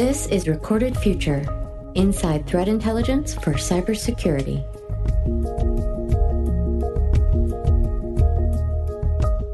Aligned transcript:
This 0.00 0.24
is 0.28 0.48
Recorded 0.48 0.96
Future 0.96 1.44
Inside 1.94 2.46
Threat 2.46 2.68
Intelligence 2.68 3.34
for 3.34 3.52
Cybersecurity. 3.52 4.64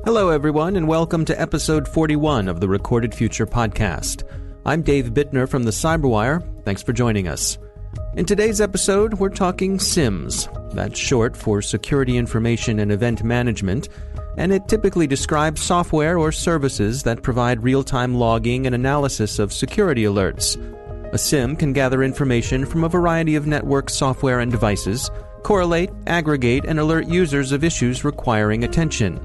Hello, 0.05 0.29
everyone, 0.29 0.77
and 0.77 0.87
welcome 0.87 1.25
to 1.25 1.41
episode 1.41 1.89
41 1.89 2.47
of 2.47 2.61
the 2.61 2.69
Recorded 2.69 3.13
Future 3.13 3.45
podcast. 3.45 4.23
I'm 4.65 4.83
Dave 4.83 5.07
Bittner 5.07 5.49
from 5.49 5.65
the 5.65 5.73
Cyberwire. 5.73 6.47
Thanks 6.65 6.81
for 6.81 6.93
joining 6.93 7.27
us. 7.27 7.59
In 8.15 8.25
today's 8.25 8.61
episode, 8.61 9.15
we're 9.15 9.31
talking 9.31 9.79
SIEMs. 9.79 10.49
That's 10.73 10.97
short 10.97 11.37
for 11.37 11.61
Security 11.61 12.17
Information 12.17 12.79
and 12.79 12.93
Event 12.93 13.25
Management, 13.25 13.89
and 14.37 14.53
it 14.53 14.69
typically 14.69 15.07
describes 15.07 15.63
software 15.63 16.19
or 16.19 16.31
services 16.33 17.03
that 17.03 17.23
provide 17.23 17.63
real 17.63 17.83
time 17.83 18.15
logging 18.15 18.67
and 18.67 18.75
analysis 18.75 19.39
of 19.39 19.53
security 19.53 20.05
alerts. 20.05 20.57
A 21.13 21.19
SIEM 21.19 21.57
can 21.57 21.73
gather 21.73 22.03
information 22.03 22.67
from 22.67 22.85
a 22.85 22.89
variety 22.89 23.37
of 23.37 23.47
network 23.47 23.89
software 23.89 24.41
and 24.41 24.51
devices, 24.51 25.11
correlate, 25.43 25.91
aggregate, 26.07 26.65
and 26.67 26.79
alert 26.79 27.07
users 27.07 27.53
of 27.53 27.65
issues 27.65 28.05
requiring 28.05 28.65
attention. 28.65 29.21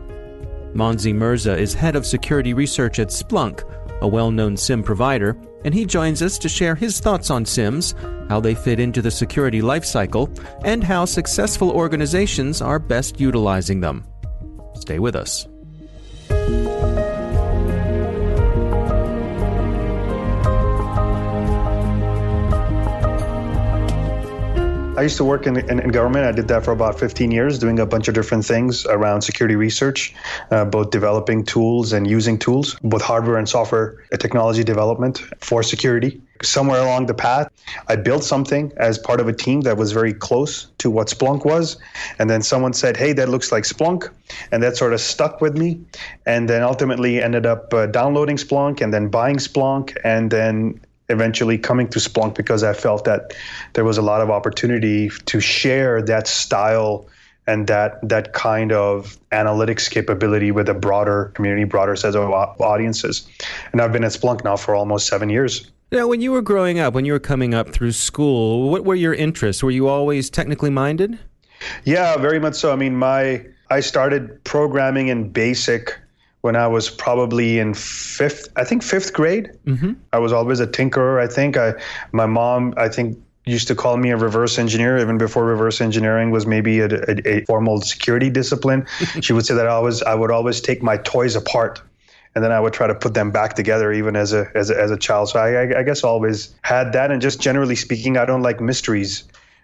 Monzy 0.74 1.14
Merza 1.14 1.58
is 1.58 1.74
head 1.74 1.96
of 1.96 2.06
security 2.06 2.54
research 2.54 3.00
at 3.00 3.10
Splunk, 3.10 3.64
a 4.02 4.08
well 4.08 4.32
known 4.32 4.56
SIEM 4.56 4.84
provider, 4.84 5.36
and 5.66 5.74
he 5.74 5.86
joins 5.86 6.22
us 6.22 6.38
to 6.38 6.48
share 6.48 6.76
his 6.76 7.00
thoughts 7.00 7.30
on 7.30 7.46
SIEMs, 7.46 7.94
how 8.30 8.40
they 8.40 8.56
fit 8.56 8.80
into 8.80 9.02
the 9.02 9.12
security 9.12 9.62
lifecycle, 9.62 10.30
and 10.64 10.84
how 10.84 11.06
successful 11.06 11.72
organizations 11.72 12.62
are 12.62 12.80
best 12.80 13.20
utilizing 13.20 13.82
them. 13.82 14.06
Stay 14.82 15.00
with 15.00 15.16
us. 15.16 15.48
I 25.02 25.04
used 25.04 25.18
to 25.18 25.24
work 25.24 25.48
in, 25.48 25.58
in, 25.58 25.80
in, 25.80 25.90
government. 25.90 26.26
I 26.26 26.32
did 26.32 26.48
that 26.50 26.64
for 26.64 26.72
about 26.72 27.00
15 27.00 27.32
years, 27.32 27.58
doing 27.58 27.80
a 27.80 27.88
bunch 27.88 28.08
of 28.08 28.14
different 28.14 28.46
things 28.46 28.86
around 28.86 29.22
security 29.22 29.56
research, 29.56 30.14
uh, 30.52 30.66
both 30.66 30.92
developing 30.92 31.44
tools 31.44 31.94
and 31.94 32.06
using 32.06 32.38
tools, 32.38 32.76
both 32.84 33.02
hardware 33.02 33.38
and 33.38 33.50
software 33.50 34.04
technology 34.20 34.64
development 34.64 35.20
for 35.40 35.64
security. 35.64 36.22
Somewhere 36.44 36.82
along 36.82 37.06
the 37.06 37.14
path, 37.14 37.50
I 37.88 37.96
built 37.96 38.24
something 38.24 38.72
as 38.78 38.98
part 38.98 39.20
of 39.20 39.28
a 39.28 39.34
team 39.34 39.62
that 39.62 39.78
was 39.78 39.92
very 39.92 40.14
close 40.14 40.68
to 40.80 40.90
what 40.90 41.08
Splunk 41.08 41.46
was. 41.46 41.78
And 42.20 42.30
then 42.30 42.42
someone 42.42 42.74
said, 42.74 42.98
hey, 42.98 43.14
that 43.14 43.30
looks 43.30 43.52
like 43.52 43.64
Splunk. 43.64 44.10
And 44.52 44.64
that 44.64 44.76
sort 44.78 44.94
of 44.94 45.02
stuck 45.02 45.42
with 45.42 45.58
me. 45.58 45.80
And 46.26 46.50
then 46.50 46.64
ultimately 46.64 47.22
ended 47.22 47.46
up 47.46 47.74
uh, 47.74 47.86
downloading 47.86 48.38
Splunk 48.38 48.82
and 48.82 48.94
then 48.94 49.10
buying 49.10 49.38
Splunk 49.38 49.96
and 50.04 50.32
then 50.32 50.80
eventually 51.10 51.58
coming 51.58 51.88
to 51.90 52.00
Splunk 52.00 52.36
because 52.36 52.64
I 52.64 52.74
felt 52.74 53.06
that 53.06 53.34
there 53.74 53.84
was 53.84 53.98
a 53.98 54.02
lot 54.02 54.22
of 54.22 54.30
opportunity 54.30 55.10
to 55.26 55.40
share 55.40 56.02
that 56.04 56.28
style 56.28 57.06
and 57.48 57.68
that 57.68 58.08
that 58.08 58.34
kind 58.34 58.72
of 58.72 59.18
analytics 59.32 59.90
capability 59.90 60.52
with 60.52 60.70
a 60.70 60.74
broader 60.74 61.32
community, 61.34 61.66
broader 61.66 61.96
set 61.96 62.16
of 62.16 62.32
audiences. 62.62 63.28
And 63.72 63.82
I've 63.82 63.92
been 63.92 64.04
at 64.04 64.12
Splunk 64.12 64.44
now 64.44 64.56
for 64.56 64.76
almost 64.76 65.08
seven 65.08 65.30
years. 65.30 65.70
Now, 65.92 66.08
when 66.08 66.22
you 66.22 66.32
were 66.32 66.42
growing 66.42 66.80
up, 66.80 66.94
when 66.94 67.04
you 67.04 67.12
were 67.12 67.20
coming 67.20 67.54
up 67.54 67.70
through 67.70 67.92
school, 67.92 68.70
what 68.70 68.86
were 68.86 68.96
your 68.96 69.14
interests? 69.14 69.62
Were 69.62 69.72
you 69.72 69.90
always 69.90 70.30
technically 70.30 70.70
minded? 70.70 71.20
Yeah, 71.84 72.16
very 72.16 72.40
much 72.40 72.56
so. 72.56 72.72
I 72.72 72.78
mean, 72.78 72.96
my 72.96 73.46
I 73.70 73.82
started 73.82 74.42
programming 74.46 75.10
in 75.10 75.32
BASIC 75.32 75.98
when 76.42 76.56
I 76.56 76.68
was 76.68 76.90
probably 76.90 77.60
in 77.60 77.74
fifth, 77.74 78.48
I 78.56 78.64
think 78.64 78.84
fifth 78.84 79.14
grade. 79.14 79.52
Mm-hmm. 79.66 79.94
I 80.14 80.20
was 80.20 80.32
always 80.32 80.60
a 80.60 80.68
tinkerer. 80.68 81.22
I 81.22 81.28
think 81.28 81.58
I, 81.58 81.74
my 82.14 82.26
mom, 82.26 82.74
I 82.78 82.88
think 82.88 83.18
used 83.46 83.68
to 83.68 83.76
call 83.76 83.98
me 83.98 84.12
a 84.12 84.18
reverse 84.18 84.58
engineer 84.58 84.98
even 84.98 85.18
before 85.18 85.46
reverse 85.46 85.82
engineering 85.82 86.32
was 86.32 86.46
maybe 86.46 86.80
a, 86.80 86.88
a, 86.88 87.28
a 87.28 87.46
formal 87.46 87.82
security 87.82 88.30
discipline. 88.30 88.86
she 89.22 89.34
would 89.34 89.46
say 89.46 89.56
that 89.56 89.68
I 89.68 89.80
was, 89.80 90.02
I 90.04 90.16
would 90.16 90.32
always 90.32 90.62
take 90.62 90.82
my 90.82 90.98
toys 90.98 91.36
apart 91.36 91.82
and 92.36 92.44
then 92.44 92.52
I 92.52 92.60
would 92.60 92.74
try 92.74 92.88
to 92.88 92.96
put 92.96 93.14
them 93.14 93.32
back 93.32 93.56
together 93.56 93.92
even 93.92 94.16
as 94.16 94.34
a 94.34 94.50
as 94.56 94.70
a, 94.70 94.80
as 94.80 94.92
a 94.92 94.98
child. 94.98 95.30
So 95.30 95.40
I, 95.40 95.80
I 95.80 95.84
guess 95.84 96.04
always 96.04 96.54
had 96.62 96.94
that, 96.94 97.12
and 97.12 97.22
just 97.22 97.42
generally 97.42 97.76
speaking, 97.76 98.18
I 98.18 98.26
don't 98.26 98.42
like 98.42 98.62
mysteries. 98.62 99.24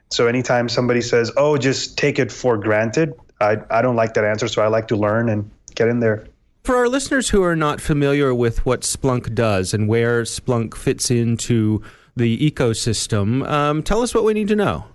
So 0.09 0.27
anytime 0.27 0.69
somebody 0.69 1.01
says, 1.01 1.31
"Oh, 1.37 1.57
just 1.57 1.97
take 1.97 2.19
it 2.19 2.31
for 2.31 2.57
granted," 2.57 3.13
I 3.39 3.57
I 3.69 3.81
don't 3.81 3.95
like 3.95 4.13
that 4.15 4.25
answer. 4.25 4.47
So 4.47 4.61
I 4.61 4.67
like 4.67 4.87
to 4.89 4.95
learn 4.95 5.29
and 5.29 5.49
get 5.75 5.87
in 5.87 5.99
there. 5.99 6.25
For 6.63 6.75
our 6.75 6.89
listeners 6.89 7.29
who 7.29 7.43
are 7.43 7.55
not 7.55 7.79
familiar 7.79 8.35
with 8.35 8.65
what 8.65 8.81
Splunk 8.81 9.33
does 9.33 9.73
and 9.73 9.87
where 9.87 10.23
Splunk 10.23 10.75
fits 10.75 11.09
into 11.09 11.81
the 12.17 12.37
ecosystem, 12.51 13.47
um, 13.47 13.83
tell 13.83 14.01
us 14.01 14.13
what 14.13 14.25
we 14.25 14.33
need 14.33 14.49
to 14.49 14.55
know. 14.55 14.85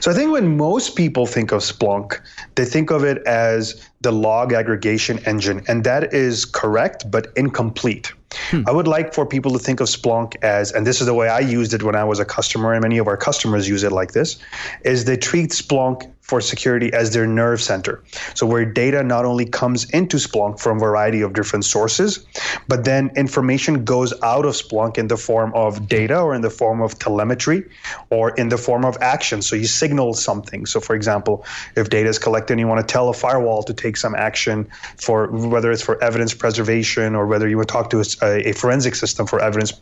So 0.00 0.10
I 0.10 0.14
think 0.14 0.30
when 0.32 0.56
most 0.56 0.96
people 0.96 1.26
think 1.26 1.52
of 1.52 1.62
Splunk, 1.62 2.20
they 2.54 2.64
think 2.64 2.90
of 2.90 3.04
it 3.04 3.18
as 3.26 3.84
the 4.00 4.12
log 4.12 4.52
aggregation 4.52 5.18
engine, 5.26 5.64
and 5.68 5.84
that 5.84 6.14
is 6.14 6.44
correct 6.44 7.10
but 7.10 7.32
incomplete. 7.36 8.12
Hmm. 8.50 8.62
I 8.66 8.72
would 8.72 8.86
like 8.86 9.14
for 9.14 9.26
people 9.26 9.52
to 9.52 9.58
think 9.58 9.80
of 9.80 9.88
Splunk 9.88 10.36
as, 10.42 10.70
and 10.72 10.86
this 10.86 11.00
is 11.00 11.06
the 11.06 11.14
way 11.14 11.28
I 11.28 11.40
used 11.40 11.74
it 11.74 11.82
when 11.82 11.94
I 11.94 12.04
was 12.04 12.20
a 12.20 12.24
customer, 12.24 12.72
and 12.72 12.82
many 12.82 12.98
of 12.98 13.08
our 13.08 13.16
customers 13.16 13.68
use 13.68 13.82
it 13.82 13.92
like 13.92 14.12
this, 14.12 14.38
is 14.84 15.04
they 15.04 15.16
treat 15.16 15.50
Splunk 15.50 16.10
for 16.28 16.42
security 16.42 16.92
as 16.92 17.14
their 17.14 17.26
nerve 17.26 17.60
center. 17.60 18.02
So 18.34 18.46
where 18.46 18.64
data 18.66 19.02
not 19.02 19.24
only 19.24 19.46
comes 19.46 19.88
into 19.90 20.18
Splunk 20.18 20.60
from 20.60 20.76
a 20.76 20.80
variety 20.80 21.22
of 21.22 21.32
different 21.32 21.64
sources, 21.64 22.26
but 22.68 22.84
then 22.84 23.10
information 23.16 23.84
goes 23.84 24.12
out 24.22 24.44
of 24.44 24.52
Splunk 24.54 24.98
in 24.98 25.08
the 25.08 25.16
form 25.16 25.52
of 25.54 25.88
data 25.88 26.20
or 26.20 26.34
in 26.34 26.42
the 26.42 26.50
form 26.50 26.82
of 26.82 26.98
telemetry 26.98 27.64
or 28.10 28.30
in 28.36 28.50
the 28.50 28.58
form 28.58 28.84
of 28.84 28.98
action. 29.00 29.40
So 29.40 29.56
you 29.56 29.66
signal 29.66 30.12
something. 30.12 30.66
So 30.66 30.80
for 30.80 30.94
example, 30.94 31.46
if 31.76 31.88
data 31.88 32.10
is 32.10 32.18
collected 32.18 32.52
and 32.52 32.60
you 32.60 32.68
want 32.68 32.86
to 32.86 32.92
tell 32.92 33.08
a 33.08 33.14
firewall 33.14 33.62
to 33.62 33.72
take 33.72 33.96
some 33.96 34.14
action 34.14 34.68
for 34.98 35.28
whether 35.28 35.72
it's 35.72 35.82
for 35.82 36.02
evidence 36.04 36.34
preservation 36.34 37.14
or 37.14 37.26
whether 37.26 37.48
you 37.48 37.56
want 37.56 37.68
to 37.68 37.72
talk 37.72 37.88
to 37.90 38.04
a, 38.22 38.50
a 38.50 38.52
forensic 38.52 38.94
system 38.94 39.26
for 39.26 39.40
evidence 39.40 39.72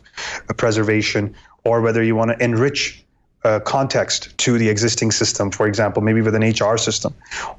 preservation 0.55 1.35
or 1.65 1.81
whether 1.81 2.01
you 2.01 2.15
want 2.15 2.31
to 2.31 2.41
enrich 2.41 3.03
uh, 3.47 3.61
context 3.61 4.37
to 4.37 4.57
the 4.57 4.67
existing 4.67 5.09
system 5.09 5.49
for 5.49 5.67
example 5.67 6.01
maybe 6.01 6.21
with 6.21 6.35
an 6.35 6.43
hr 6.43 6.77
system 6.77 7.13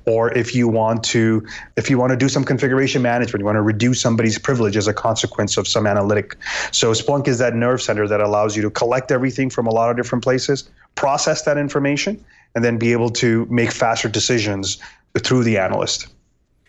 or 0.04 0.30
if 0.36 0.54
you 0.54 0.68
want 0.68 1.02
to 1.02 1.46
if 1.76 1.88
you 1.88 1.96
want 1.96 2.10
to 2.10 2.16
do 2.16 2.28
some 2.28 2.44
configuration 2.44 3.00
management 3.00 3.40
you 3.40 3.46
want 3.46 3.56
to 3.56 3.62
reduce 3.62 3.98
somebody's 3.98 4.38
privilege 4.38 4.76
as 4.76 4.86
a 4.86 4.92
consequence 4.92 5.56
of 5.56 5.66
some 5.66 5.86
analytic. 5.86 6.36
So 6.72 6.92
splunk 6.92 7.26
is 7.26 7.38
that 7.38 7.54
nerve 7.54 7.80
center 7.80 8.06
that 8.06 8.20
allows 8.20 8.54
you 8.54 8.62
to 8.62 8.70
collect 8.70 9.10
everything 9.10 9.48
from 9.48 9.66
a 9.66 9.70
lot 9.70 9.90
of 9.90 9.96
different 9.96 10.22
places 10.22 10.68
process 10.94 11.42
that 11.42 11.56
information 11.56 12.22
and 12.54 12.62
then 12.62 12.76
be 12.76 12.92
able 12.92 13.10
to 13.10 13.46
make 13.46 13.70
faster 13.72 14.08
decisions 14.08 14.78
through 15.24 15.44
the 15.44 15.56
analyst 15.56 16.08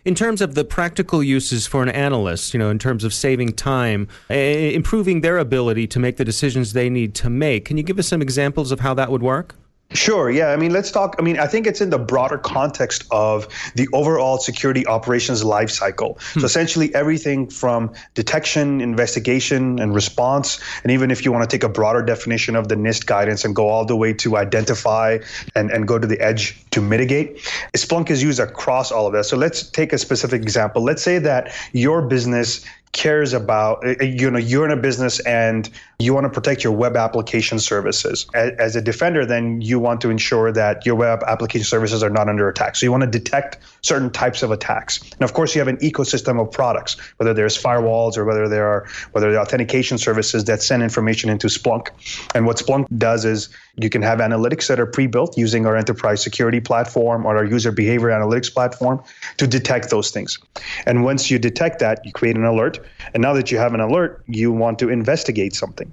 in 0.05 0.15
terms 0.15 0.41
of 0.41 0.55
the 0.55 0.63
practical 0.63 1.21
uses 1.21 1.67
for 1.67 1.83
an 1.83 1.89
analyst, 1.89 2.53
you 2.53 2.59
know, 2.59 2.69
in 2.69 2.79
terms 2.79 3.03
of 3.03 3.13
saving 3.13 3.53
time, 3.53 4.07
improving 4.29 5.21
their 5.21 5.37
ability 5.37 5.87
to 5.87 5.99
make 5.99 6.17
the 6.17 6.25
decisions 6.25 6.73
they 6.73 6.89
need 6.89 7.13
to 7.15 7.29
make, 7.29 7.65
can 7.65 7.77
you 7.77 7.83
give 7.83 7.99
us 7.99 8.07
some 8.07 8.21
examples 8.21 8.71
of 8.71 8.79
how 8.79 8.93
that 8.93 9.11
would 9.11 9.21
work? 9.21 9.55
Sure. 9.91 10.29
Yeah. 10.29 10.49
I 10.49 10.55
mean, 10.55 10.71
let's 10.71 10.91
talk. 10.91 11.15
I 11.17 11.23
mean, 11.23 11.39
I 11.39 11.47
think 11.47 11.65
it's 11.65 11.81
in 11.81 11.89
the 11.89 11.97
broader 11.97 12.37
context 12.37 13.05
of 13.09 13.47
the 13.73 13.87
overall 13.91 14.37
security 14.37 14.85
operations 14.85 15.43
lifecycle. 15.43 16.21
Hmm. 16.33 16.41
So 16.41 16.45
essentially, 16.45 16.93
everything 16.93 17.49
from 17.49 17.91
detection, 18.13 18.81
investigation, 18.81 19.79
and 19.79 19.95
response, 19.95 20.59
and 20.83 20.91
even 20.91 21.09
if 21.09 21.25
you 21.25 21.31
want 21.31 21.49
to 21.49 21.53
take 21.53 21.63
a 21.63 21.69
broader 21.69 22.03
definition 22.03 22.55
of 22.55 22.67
the 22.67 22.75
NIST 22.75 23.07
guidance 23.07 23.43
and 23.43 23.55
go 23.55 23.67
all 23.67 23.83
the 23.83 23.95
way 23.95 24.13
to 24.13 24.37
identify 24.37 25.17
and, 25.55 25.71
and 25.71 25.87
go 25.87 25.97
to 25.97 26.05
the 26.05 26.19
edge 26.21 26.63
to 26.69 26.81
mitigate, 26.81 27.37
Splunk 27.75 28.11
is 28.11 28.21
used 28.21 28.39
across 28.39 28.91
all 28.91 29.07
of 29.07 29.13
that. 29.13 29.23
So 29.23 29.37
let's 29.37 29.63
take 29.63 29.91
a 29.91 29.97
specific 29.97 30.43
example. 30.43 30.83
Let's 30.83 31.01
say 31.01 31.17
that 31.17 31.51
your 31.73 32.03
business 32.03 32.63
cares 32.91 33.33
about 33.33 33.83
you 34.01 34.31
know 34.31 34.39
you're 34.39 34.65
in 34.65 34.71
a 34.71 34.81
business 34.81 35.19
and 35.21 35.69
you 35.99 36.13
want 36.13 36.25
to 36.25 36.29
protect 36.29 36.63
your 36.63 36.71
web 36.71 36.95
application 36.95 37.59
services. 37.59 38.25
As 38.33 38.75
a 38.75 38.81
defender 38.81 39.25
then 39.25 39.59
you 39.59 39.79
want 39.79 39.99
to 40.01 40.09
ensure 40.09 40.51
that 40.51 40.85
your 40.85 40.95
web 40.95 41.23
application 41.27 41.65
services 41.65 42.03
are 42.03 42.09
not 42.09 42.29
under 42.29 42.47
attack. 42.47 42.75
So 42.75 42.85
you 42.85 42.91
want 42.91 43.03
to 43.03 43.09
detect 43.09 43.57
certain 43.81 44.09
types 44.09 44.43
of 44.43 44.51
attacks. 44.51 45.01
And 45.01 45.23
of 45.23 45.33
course 45.33 45.55
you 45.55 45.59
have 45.59 45.67
an 45.67 45.77
ecosystem 45.77 46.39
of 46.41 46.51
products 46.51 46.95
whether 47.17 47.33
there's 47.33 47.61
firewalls 47.61 48.17
or 48.17 48.25
whether 48.25 48.47
there 48.47 48.67
are 48.67 48.87
whether 49.11 49.31
there 49.31 49.39
are 49.39 49.43
authentication 49.43 49.97
services 49.97 50.45
that 50.45 50.61
send 50.61 50.83
information 50.83 51.29
into 51.29 51.47
splunk. 51.47 51.89
And 52.35 52.45
what 52.45 52.57
splunk 52.57 52.85
does 52.97 53.25
is 53.25 53.49
you 53.77 53.89
can 53.89 54.01
have 54.01 54.19
analytics 54.19 54.67
that 54.67 54.79
are 54.79 54.85
pre-built 54.85 55.37
using 55.37 55.65
our 55.65 55.75
enterprise 55.75 56.21
security 56.21 56.59
platform 56.59 57.25
or 57.25 57.37
our 57.37 57.45
user 57.45 57.71
behavior 57.71 58.09
analytics 58.09 58.53
platform 58.53 59.01
to 59.37 59.47
detect 59.47 59.89
those 59.89 60.11
things. 60.11 60.37
And 60.85 61.03
once 61.03 61.31
you 61.31 61.39
detect 61.39 61.79
that 61.79 62.05
you 62.05 62.11
create 62.11 62.35
an 62.35 62.43
alert 62.45 62.59
alert. 62.59 62.85
And 63.13 63.21
now 63.21 63.33
that 63.33 63.51
you 63.51 63.57
have 63.57 63.73
an 63.73 63.79
alert, 63.79 64.23
you 64.27 64.51
want 64.51 64.79
to 64.79 64.89
investigate 64.89 65.55
something. 65.55 65.88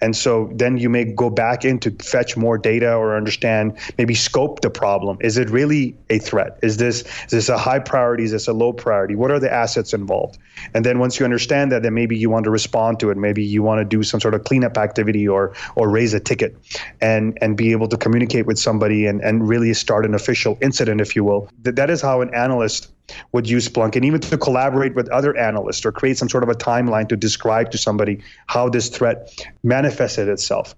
And 0.00 0.14
so 0.14 0.50
then 0.54 0.76
you 0.76 0.88
may 0.88 1.04
go 1.04 1.30
back 1.30 1.64
in 1.64 1.78
to 1.80 1.90
fetch 1.90 2.36
more 2.36 2.58
data 2.58 2.94
or 2.94 3.16
understand, 3.16 3.78
maybe 3.96 4.14
scope 4.14 4.60
the 4.60 4.70
problem. 4.70 5.18
Is 5.20 5.38
it 5.38 5.50
really 5.50 5.96
a 6.10 6.18
threat? 6.18 6.58
Is 6.62 6.76
this 6.76 7.02
is 7.24 7.30
this 7.30 7.48
a 7.48 7.58
high 7.58 7.78
priority? 7.78 8.24
Is 8.24 8.32
this 8.32 8.48
a 8.48 8.52
low 8.52 8.72
priority? 8.72 9.14
What 9.14 9.30
are 9.30 9.40
the 9.40 9.52
assets 9.52 9.94
involved? 9.94 10.38
And 10.74 10.84
then 10.84 10.98
once 10.98 11.18
you 11.18 11.24
understand 11.24 11.72
that, 11.72 11.82
then 11.82 11.94
maybe 11.94 12.16
you 12.16 12.30
want 12.30 12.44
to 12.44 12.50
respond 12.50 13.00
to 13.00 13.10
it. 13.10 13.16
Maybe 13.16 13.44
you 13.44 13.62
want 13.62 13.80
to 13.80 13.84
do 13.84 14.02
some 14.02 14.20
sort 14.20 14.34
of 14.34 14.44
cleanup 14.44 14.76
activity 14.76 15.26
or 15.26 15.54
or 15.74 15.88
raise 15.88 16.14
a 16.14 16.20
ticket 16.20 16.56
and 17.00 17.38
and 17.40 17.56
be 17.56 17.72
able 17.72 17.88
to 17.88 17.96
communicate 17.96 18.46
with 18.46 18.58
somebody 18.58 19.06
and, 19.06 19.20
and 19.22 19.48
really 19.48 19.72
start 19.74 20.04
an 20.04 20.14
official 20.14 20.58
incident, 20.60 21.00
if 21.00 21.16
you 21.16 21.24
will. 21.24 21.48
That, 21.62 21.76
that 21.76 21.90
is 21.90 22.02
how 22.02 22.20
an 22.20 22.34
analyst 22.34 22.90
would 23.32 23.48
use 23.48 23.68
Splunk 23.68 23.96
and 23.96 24.04
even 24.04 24.20
to 24.20 24.38
collaborate 24.38 24.94
with 24.94 25.08
other 25.10 25.36
analysts 25.36 25.84
or 25.84 25.92
create 25.92 26.18
some 26.18 26.28
sort 26.28 26.42
of 26.42 26.48
a 26.48 26.54
timeline 26.54 27.08
to 27.08 27.16
describe 27.16 27.70
to 27.72 27.78
somebody 27.78 28.20
how 28.46 28.68
this 28.68 28.88
threat 28.88 29.30
manifested 29.62 30.28
itself. 30.28 30.74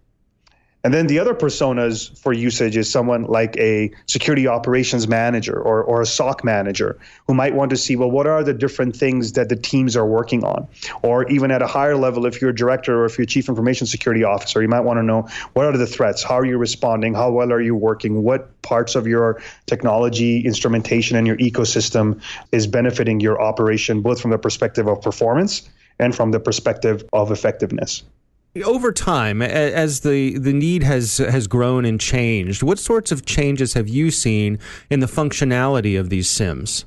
And 0.85 0.95
then 0.95 1.09
the 1.09 1.19
other 1.19 1.35
personas 1.35 2.17
for 2.19 2.33
usage 2.33 2.77
is 2.77 2.89
someone 2.89 3.25
like 3.25 3.57
a 3.57 3.91
security 4.07 4.47
operations 4.47 5.09
manager 5.09 5.61
or, 5.61 5.83
or 5.83 6.03
a 6.03 6.07
SOC 6.07 6.45
manager 6.45 6.97
who 7.27 7.35
might 7.35 7.55
want 7.55 7.71
to 7.71 7.77
see, 7.77 7.97
well, 7.97 8.11
what 8.11 8.29
are 8.29 8.45
the 8.45 8.55
different 8.55 8.95
things 8.95 9.33
that 9.33 9.49
the 9.49 9.57
teams 9.57 9.97
are 9.97 10.07
working 10.07 10.45
on? 10.45 10.69
Or 11.03 11.29
even 11.29 11.51
at 11.51 11.63
a 11.63 11.67
higher 11.67 11.97
level, 11.97 12.27
if 12.27 12.41
you're 12.41 12.51
a 12.51 12.55
director 12.55 13.03
or 13.03 13.07
if 13.07 13.19
you're 13.19 13.27
chief 13.27 13.49
information 13.49 13.89
security 13.89 14.23
officer, 14.23 14.63
you 14.63 14.69
might 14.69 14.81
want 14.81 14.99
to 14.99 15.03
know 15.03 15.29
what 15.55 15.67
are 15.67 15.77
the 15.77 15.87
threats? 15.87 16.23
How 16.23 16.39
are 16.39 16.47
you 16.47 16.59
responding? 16.59 17.13
How 17.13 17.31
well 17.33 17.53
are 17.53 17.61
you 17.61 17.75
working? 17.75 18.23
What 18.23 18.63
parts 18.63 18.95
of 18.95 19.07
your 19.07 19.43
technology, 19.67 20.41
instrumentation, 20.41 21.17
and 21.17 21.27
your 21.27 21.37
ecosystem 21.39 22.21
is 22.53 22.69
benefiting 22.69 23.19
your 23.19 23.43
operation, 23.43 24.01
both 24.01 24.21
from 24.21 24.31
the 24.31 24.39
perspective 24.39 24.87
of 24.87 25.03
performance 25.03 25.69
and 25.99 26.15
from 26.15 26.31
the 26.31 26.39
perspective 26.39 27.05
of 27.13 27.33
effectiveness? 27.33 28.05
Over 28.63 28.93
time, 28.93 29.43
as 29.43 30.01
the, 30.01 30.39
the 30.39 30.53
need 30.53 30.83
has 30.83 31.19
has 31.19 31.47
grown 31.47 31.85
and 31.85 32.01
changed, 32.01 32.63
what 32.63 32.79
sorts 32.79 33.13
of 33.13 33.25
changes 33.25 33.75
have 33.75 33.89
you 33.89 34.11
seen 34.11 34.59
in 34.91 35.01
the 35.01 35.07
functionality 35.07 35.99
of 35.99 36.11
these 36.11 36.29
SIEMs? 36.29 36.85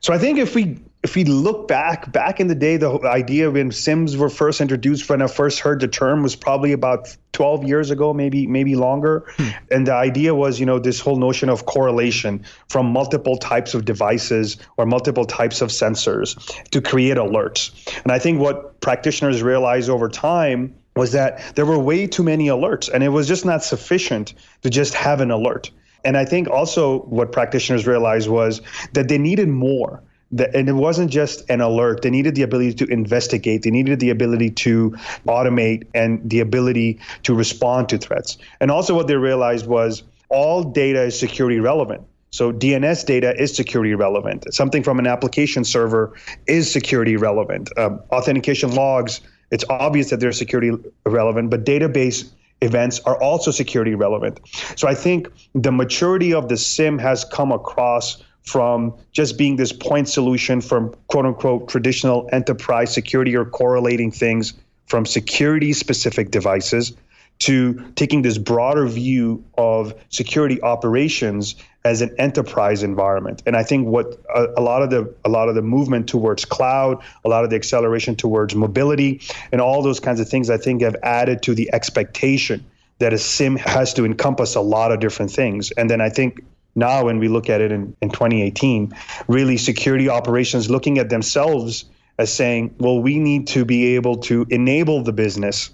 So 0.00 0.12
I 0.12 0.18
think 0.18 0.38
if 0.38 0.54
we 0.54 0.78
if 1.04 1.14
we 1.14 1.24
look 1.24 1.68
back 1.68 2.10
back 2.12 2.40
in 2.40 2.46
the 2.46 2.54
day, 2.54 2.78
the 2.78 2.98
idea 3.04 3.50
when 3.50 3.70
SIEMs 3.70 4.16
were 4.16 4.30
first 4.30 4.60
introduced, 4.60 5.08
when 5.08 5.20
I 5.20 5.26
first 5.26 5.60
heard 5.60 5.80
the 5.80 5.88
term, 5.88 6.22
was 6.22 6.34
probably 6.34 6.72
about 6.72 7.14
12 7.32 7.64
years 7.64 7.90
ago, 7.90 8.14
maybe 8.14 8.46
maybe 8.46 8.74
longer. 8.74 9.24
Hmm. 9.36 9.48
And 9.70 9.86
the 9.86 9.94
idea 9.94 10.34
was, 10.34 10.58
you 10.58 10.66
know, 10.66 10.78
this 10.78 11.00
whole 11.00 11.16
notion 11.16 11.50
of 11.50 11.66
correlation 11.66 12.42
from 12.68 12.86
multiple 12.86 13.36
types 13.36 13.74
of 13.74 13.84
devices 13.84 14.56
or 14.78 14.86
multiple 14.86 15.26
types 15.26 15.60
of 15.60 15.68
sensors 15.68 16.36
to 16.70 16.80
create 16.80 17.18
alerts. 17.18 17.70
And 18.02 18.10
I 18.10 18.18
think 18.18 18.40
what 18.40 18.80
practitioners 18.80 19.42
realize 19.42 19.88
over 19.88 20.08
time 20.08 20.74
was 20.96 21.12
that 21.12 21.54
there 21.56 21.66
were 21.66 21.78
way 21.78 22.06
too 22.06 22.22
many 22.22 22.46
alerts 22.46 22.88
and 22.92 23.02
it 23.02 23.08
was 23.08 23.26
just 23.26 23.44
not 23.44 23.64
sufficient 23.64 24.34
to 24.62 24.70
just 24.70 24.94
have 24.94 25.20
an 25.20 25.30
alert. 25.30 25.70
And 26.04 26.16
I 26.16 26.24
think 26.24 26.48
also 26.48 27.00
what 27.00 27.32
practitioners 27.32 27.86
realized 27.86 28.28
was 28.28 28.60
that 28.92 29.08
they 29.08 29.18
needed 29.18 29.48
more. 29.48 30.02
That, 30.32 30.54
And 30.54 30.68
it 30.68 30.74
wasn't 30.74 31.10
just 31.10 31.48
an 31.48 31.60
alert. 31.60 32.02
They 32.02 32.10
needed 32.10 32.34
the 32.34 32.42
ability 32.42 32.74
to 32.74 32.86
investigate. 32.86 33.62
They 33.62 33.70
needed 33.70 34.00
the 34.00 34.10
ability 34.10 34.50
to 34.50 34.90
automate 35.26 35.86
and 35.94 36.28
the 36.28 36.40
ability 36.40 37.00
to 37.22 37.34
respond 37.34 37.88
to 37.90 37.98
threats. 37.98 38.38
And 38.60 38.70
also, 38.70 38.94
what 38.94 39.06
they 39.06 39.16
realized 39.16 39.66
was 39.66 40.02
all 40.28 40.64
data 40.64 41.02
is 41.02 41.18
security 41.18 41.60
relevant. 41.60 42.02
So 42.30 42.52
DNS 42.52 43.06
data 43.06 43.40
is 43.40 43.54
security 43.54 43.94
relevant. 43.94 44.52
Something 44.52 44.82
from 44.82 44.98
an 44.98 45.06
application 45.06 45.62
server 45.62 46.14
is 46.48 46.72
security 46.72 47.16
relevant. 47.16 47.70
Um, 47.78 48.00
authentication 48.10 48.74
logs 48.74 49.20
it's 49.54 49.64
obvious 49.70 50.10
that 50.10 50.18
they're 50.18 50.32
security 50.32 50.72
relevant, 51.06 51.48
but 51.48 51.64
database 51.64 52.28
events 52.60 52.98
are 53.06 53.16
also 53.22 53.52
security 53.52 53.94
relevant. 53.94 54.40
So 54.74 54.88
I 54.88 54.96
think 54.96 55.28
the 55.54 55.70
maturity 55.70 56.34
of 56.34 56.48
the 56.48 56.56
SIEM 56.56 56.98
has 56.98 57.24
come 57.24 57.52
across 57.52 58.20
from 58.42 58.92
just 59.12 59.38
being 59.38 59.54
this 59.54 59.72
point 59.72 60.08
solution 60.08 60.60
from 60.60 60.92
quote 61.06 61.24
unquote 61.24 61.68
traditional 61.68 62.28
enterprise 62.32 62.92
security 62.92 63.36
or 63.36 63.44
correlating 63.44 64.10
things 64.10 64.54
from 64.86 65.06
security 65.06 65.72
specific 65.72 66.32
devices 66.32 66.92
to 67.38 67.74
taking 67.94 68.22
this 68.22 68.38
broader 68.38 68.86
view 68.86 69.44
of 69.56 69.94
security 70.08 70.60
operations 70.62 71.54
as 71.84 72.00
an 72.00 72.14
enterprise 72.18 72.82
environment. 72.82 73.42
And 73.44 73.56
I 73.56 73.62
think 73.62 73.86
what 73.86 74.18
a, 74.34 74.46
a, 74.56 74.62
lot 74.62 74.82
of 74.82 74.90
the 74.90 75.14
a 75.24 75.28
lot 75.28 75.48
of 75.48 75.54
the 75.54 75.62
movement 75.62 76.08
towards 76.08 76.44
cloud, 76.44 77.02
a 77.24 77.28
lot 77.28 77.44
of 77.44 77.50
the 77.50 77.56
acceleration 77.56 78.16
towards 78.16 78.54
mobility, 78.54 79.20
and 79.52 79.60
all 79.60 79.82
those 79.82 80.00
kinds 80.00 80.20
of 80.20 80.28
things, 80.28 80.48
I 80.48 80.56
think 80.56 80.82
have 80.82 80.96
added 81.02 81.42
to 81.42 81.54
the 81.54 81.72
expectation 81.74 82.64
that 82.98 83.12
a 83.12 83.18
SIEM 83.18 83.56
has 83.56 83.92
to 83.94 84.04
encompass 84.04 84.54
a 84.54 84.60
lot 84.60 84.92
of 84.92 85.00
different 85.00 85.30
things. 85.30 85.72
And 85.72 85.90
then 85.90 86.00
I 86.00 86.08
think 86.08 86.44
now 86.74 87.04
when 87.04 87.18
we 87.18 87.28
look 87.28 87.50
at 87.50 87.60
it 87.60 87.70
in, 87.70 87.96
in 88.00 88.10
2018, 88.10 88.92
really 89.28 89.56
security 89.56 90.08
operations 90.08 90.70
looking 90.70 90.98
at 90.98 91.08
themselves 91.08 91.84
as 92.18 92.32
saying, 92.32 92.74
well, 92.78 93.00
we 93.00 93.18
need 93.18 93.48
to 93.48 93.64
be 93.64 93.96
able 93.96 94.16
to 94.18 94.46
enable 94.48 95.02
the 95.02 95.12
business 95.12 95.70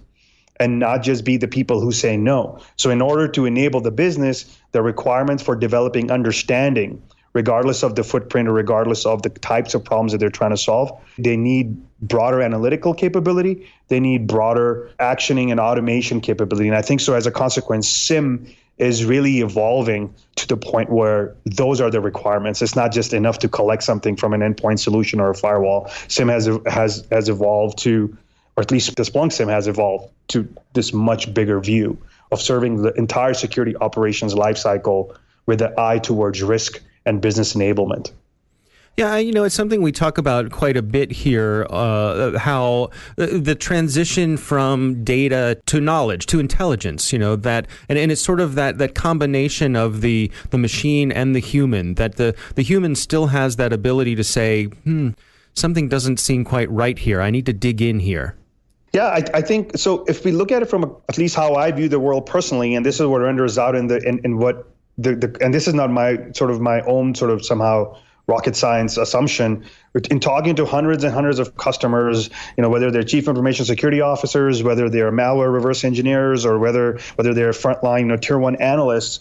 and 0.60 0.78
not 0.78 1.02
just 1.02 1.24
be 1.24 1.38
the 1.38 1.48
people 1.48 1.80
who 1.80 1.90
say 1.90 2.16
no. 2.16 2.60
So, 2.76 2.90
in 2.90 3.00
order 3.00 3.26
to 3.28 3.46
enable 3.46 3.80
the 3.80 3.90
business, 3.90 4.44
the 4.72 4.82
requirements 4.82 5.42
for 5.42 5.56
developing 5.56 6.12
understanding, 6.12 7.02
regardless 7.32 7.82
of 7.82 7.96
the 7.96 8.04
footprint 8.04 8.46
or 8.46 8.52
regardless 8.52 9.06
of 9.06 9.22
the 9.22 9.30
types 9.30 9.74
of 9.74 9.82
problems 9.82 10.12
that 10.12 10.18
they're 10.18 10.28
trying 10.28 10.50
to 10.50 10.58
solve, 10.58 10.92
they 11.18 11.36
need 11.36 11.76
broader 12.02 12.42
analytical 12.42 12.92
capability. 12.94 13.66
They 13.88 14.00
need 14.00 14.26
broader 14.26 14.90
actioning 15.00 15.50
and 15.50 15.58
automation 15.58 16.20
capability. 16.20 16.68
And 16.68 16.76
I 16.76 16.82
think 16.82 17.00
so, 17.00 17.14
as 17.14 17.26
a 17.26 17.32
consequence, 17.32 17.88
SIEM 17.88 18.46
is 18.76 19.04
really 19.04 19.40
evolving 19.40 20.14
to 20.36 20.46
the 20.46 20.56
point 20.56 20.90
where 20.90 21.34
those 21.44 21.82
are 21.82 21.90
the 21.90 22.00
requirements. 22.00 22.62
It's 22.62 22.76
not 22.76 22.92
just 22.92 23.12
enough 23.12 23.38
to 23.40 23.48
collect 23.48 23.82
something 23.82 24.16
from 24.16 24.32
an 24.32 24.40
endpoint 24.40 24.78
solution 24.78 25.20
or 25.20 25.30
a 25.30 25.34
firewall. 25.34 25.90
SIEM 26.08 26.28
has 26.28 26.50
has 26.66 27.06
has 27.10 27.30
evolved 27.30 27.78
to 27.78 28.16
or 28.60 28.62
at 28.62 28.70
least 28.70 28.94
the 28.94 29.04
Splunk 29.04 29.32
SIEM 29.32 29.48
has 29.48 29.66
evolved 29.66 30.12
to 30.28 30.46
this 30.74 30.92
much 30.92 31.32
bigger 31.32 31.58
view 31.60 31.96
of 32.30 32.42
serving 32.42 32.82
the 32.82 32.92
entire 32.92 33.32
security 33.32 33.74
operations 33.78 34.34
lifecycle 34.34 35.16
with 35.46 35.62
an 35.62 35.72
eye 35.78 35.98
towards 35.98 36.42
risk 36.42 36.78
and 37.06 37.22
business 37.22 37.54
enablement. 37.54 38.12
Yeah, 38.98 39.16
you 39.16 39.32
know, 39.32 39.44
it's 39.44 39.54
something 39.54 39.80
we 39.80 39.92
talk 39.92 40.18
about 40.18 40.50
quite 40.50 40.76
a 40.76 40.82
bit 40.82 41.10
here. 41.10 41.66
Uh, 41.70 42.38
how 42.38 42.90
the 43.16 43.54
transition 43.54 44.36
from 44.36 45.04
data 45.04 45.58
to 45.64 45.80
knowledge 45.80 46.26
to 46.26 46.38
intelligence, 46.38 47.14
you 47.14 47.18
know, 47.18 47.36
that 47.36 47.66
and, 47.88 47.98
and 47.98 48.12
it's 48.12 48.20
sort 48.20 48.40
of 48.40 48.56
that 48.56 48.76
that 48.76 48.94
combination 48.94 49.74
of 49.74 50.02
the 50.02 50.30
the 50.50 50.58
machine 50.58 51.10
and 51.10 51.34
the 51.34 51.40
human. 51.40 51.94
That 51.94 52.16
the 52.16 52.36
the 52.56 52.62
human 52.62 52.94
still 52.94 53.28
has 53.28 53.56
that 53.56 53.72
ability 53.72 54.16
to 54.16 54.24
say, 54.24 54.64
hmm, 54.64 55.10
something 55.54 55.88
doesn't 55.88 56.20
seem 56.20 56.44
quite 56.44 56.70
right 56.70 56.98
here. 56.98 57.22
I 57.22 57.30
need 57.30 57.46
to 57.46 57.54
dig 57.54 57.80
in 57.80 58.00
here. 58.00 58.36
Yeah, 58.92 59.06
I, 59.06 59.24
I, 59.34 59.40
think 59.40 59.78
so. 59.78 60.04
If 60.08 60.24
we 60.24 60.32
look 60.32 60.50
at 60.50 60.62
it 60.62 60.66
from 60.66 60.82
a, 60.82 60.90
at 61.08 61.16
least 61.16 61.36
how 61.36 61.54
I 61.54 61.70
view 61.70 61.88
the 61.88 62.00
world 62.00 62.26
personally, 62.26 62.74
and 62.74 62.84
this 62.84 62.98
is 62.98 63.06
what 63.06 63.20
renders 63.20 63.56
out 63.56 63.76
in 63.76 63.86
the 63.86 63.98
in, 63.98 64.20
in 64.24 64.38
what 64.38 64.68
the, 64.98 65.14
the 65.14 65.36
and 65.40 65.54
this 65.54 65.68
is 65.68 65.74
not 65.74 65.90
my 65.90 66.32
sort 66.32 66.50
of 66.50 66.60
my 66.60 66.80
own 66.82 67.14
sort 67.14 67.30
of 67.30 67.44
somehow 67.44 67.96
rocket 68.26 68.56
science 68.56 68.96
assumption. 68.96 69.64
In 70.10 70.18
talking 70.18 70.56
to 70.56 70.66
hundreds 70.66 71.04
and 71.04 71.14
hundreds 71.14 71.38
of 71.38 71.56
customers, 71.56 72.30
you 72.56 72.62
know 72.62 72.68
whether 72.68 72.90
they're 72.90 73.04
chief 73.04 73.28
information 73.28 73.64
security 73.64 74.00
officers, 74.00 74.60
whether 74.64 74.90
they're 74.90 75.12
malware 75.12 75.52
reverse 75.52 75.84
engineers, 75.84 76.44
or 76.44 76.58
whether 76.58 76.98
whether 77.14 77.32
they're 77.32 77.52
frontline 77.52 78.00
you 78.00 78.06
know, 78.06 78.16
tier 78.16 78.38
one 78.38 78.56
analysts, 78.56 79.20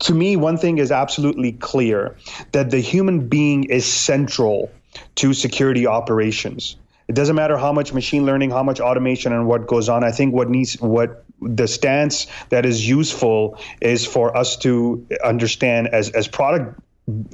to 0.00 0.12
me 0.12 0.34
one 0.34 0.56
thing 0.56 0.78
is 0.78 0.90
absolutely 0.90 1.52
clear 1.52 2.16
that 2.50 2.72
the 2.72 2.80
human 2.80 3.28
being 3.28 3.62
is 3.64 3.86
central 3.86 4.72
to 5.14 5.32
security 5.34 5.86
operations 5.86 6.76
it 7.08 7.14
doesn't 7.14 7.36
matter 7.36 7.56
how 7.56 7.72
much 7.72 7.92
machine 7.94 8.26
learning, 8.26 8.50
how 8.50 8.62
much 8.62 8.80
automation, 8.80 9.32
and 9.32 9.46
what 9.46 9.66
goes 9.66 9.88
on. 9.88 10.04
I 10.04 10.12
think 10.12 10.34
what 10.34 10.50
needs 10.50 10.74
what 10.80 11.24
the 11.40 11.66
stance 11.66 12.26
that 12.50 12.66
is 12.66 12.86
useful 12.86 13.58
is 13.80 14.04
for 14.04 14.36
us 14.36 14.56
to 14.58 15.06
understand 15.24 15.88
as 15.88 16.10
as 16.10 16.28
product 16.28 16.78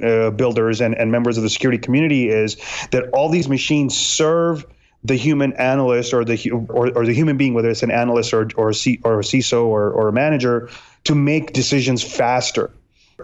uh, 0.01 0.31
builders 0.31 0.79
and, 0.79 0.95
and 0.95 1.11
members 1.11 1.35
of 1.35 1.43
the 1.43 1.49
security 1.49 1.77
community 1.77 2.29
is 2.29 2.55
that 2.91 3.09
all 3.11 3.27
these 3.27 3.49
machines 3.49 3.97
serve 3.97 4.65
the 5.03 5.15
human 5.15 5.51
analyst 5.53 6.13
or 6.13 6.23
the 6.23 6.51
or, 6.51 6.97
or 6.97 7.05
the 7.05 7.13
human 7.13 7.35
being, 7.35 7.53
whether 7.53 7.69
it's 7.69 7.83
an 7.83 7.91
analyst 7.91 8.33
or 8.33 8.47
or 8.55 8.69
a, 8.69 8.73
C, 8.73 9.01
or 9.03 9.19
a 9.19 9.23
CISO 9.23 9.65
or, 9.65 9.91
or 9.91 10.07
a 10.07 10.13
manager, 10.13 10.69
to 11.03 11.13
make 11.13 11.51
decisions 11.51 12.01
faster 12.01 12.71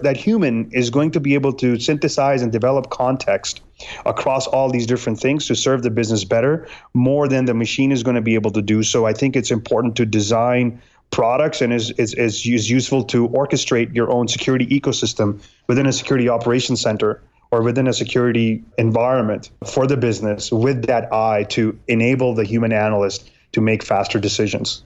that 0.01 0.17
human 0.17 0.71
is 0.71 0.89
going 0.89 1.11
to 1.11 1.19
be 1.19 1.33
able 1.33 1.53
to 1.53 1.77
synthesize 1.79 2.41
and 2.41 2.51
develop 2.51 2.89
context 2.89 3.61
across 4.05 4.47
all 4.47 4.69
these 4.69 4.85
different 4.85 5.19
things 5.19 5.47
to 5.47 5.55
serve 5.55 5.83
the 5.83 5.89
business 5.89 6.23
better 6.23 6.67
more 6.93 7.27
than 7.27 7.45
the 7.45 7.53
machine 7.53 7.91
is 7.91 8.03
going 8.03 8.15
to 8.15 8.21
be 8.21 8.35
able 8.35 8.51
to 8.51 8.61
do. 8.61 8.83
So 8.83 9.05
I 9.05 9.13
think 9.13 9.35
it's 9.35 9.51
important 9.51 9.95
to 9.97 10.05
design 10.05 10.81
products 11.11 11.61
and 11.61 11.73
is, 11.73 11.91
is, 11.91 12.13
is 12.13 12.45
is 12.47 12.69
useful 12.69 13.03
to 13.03 13.27
orchestrate 13.29 13.93
your 13.93 14.09
own 14.11 14.27
security 14.27 14.65
ecosystem 14.67 15.41
within 15.67 15.85
a 15.85 15.91
security 15.91 16.29
operations 16.29 16.79
center 16.79 17.21
or 17.51 17.61
within 17.61 17.85
a 17.87 17.93
security 17.93 18.63
environment 18.77 19.49
for 19.65 19.85
the 19.85 19.97
business 19.97 20.51
with 20.51 20.85
that 20.85 21.11
eye 21.11 21.43
to 21.49 21.77
enable 21.89 22.33
the 22.33 22.45
human 22.45 22.71
analyst 22.71 23.29
to 23.51 23.59
make 23.59 23.83
faster 23.83 24.19
decisions. 24.19 24.83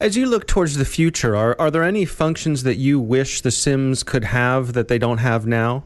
As 0.00 0.16
you 0.16 0.26
look 0.26 0.46
towards 0.46 0.76
the 0.76 0.84
future, 0.84 1.34
are, 1.34 1.56
are 1.58 1.72
there 1.72 1.82
any 1.82 2.04
functions 2.04 2.62
that 2.62 2.76
you 2.76 3.00
wish 3.00 3.40
the 3.40 3.48
SIEMs 3.48 4.06
could 4.06 4.24
have 4.24 4.74
that 4.74 4.86
they 4.86 4.98
don't 4.98 5.18
have 5.18 5.44
now? 5.44 5.82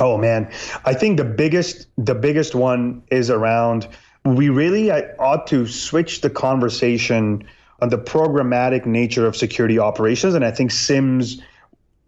Oh 0.00 0.18
man, 0.18 0.52
I 0.84 0.94
think 0.94 1.16
the 1.16 1.24
biggest 1.24 1.88
the 1.96 2.14
biggest 2.14 2.54
one 2.54 3.02
is 3.10 3.30
around 3.30 3.88
we 4.24 4.48
really 4.48 4.90
ought 4.92 5.46
to 5.48 5.66
switch 5.66 6.20
the 6.20 6.30
conversation 6.30 7.44
on 7.80 7.88
the 7.88 7.98
programmatic 7.98 8.84
nature 8.84 9.26
of 9.26 9.34
security 9.34 9.78
operations 9.78 10.34
and 10.34 10.44
I 10.44 10.50
think 10.50 10.70
SIEMs 10.70 11.40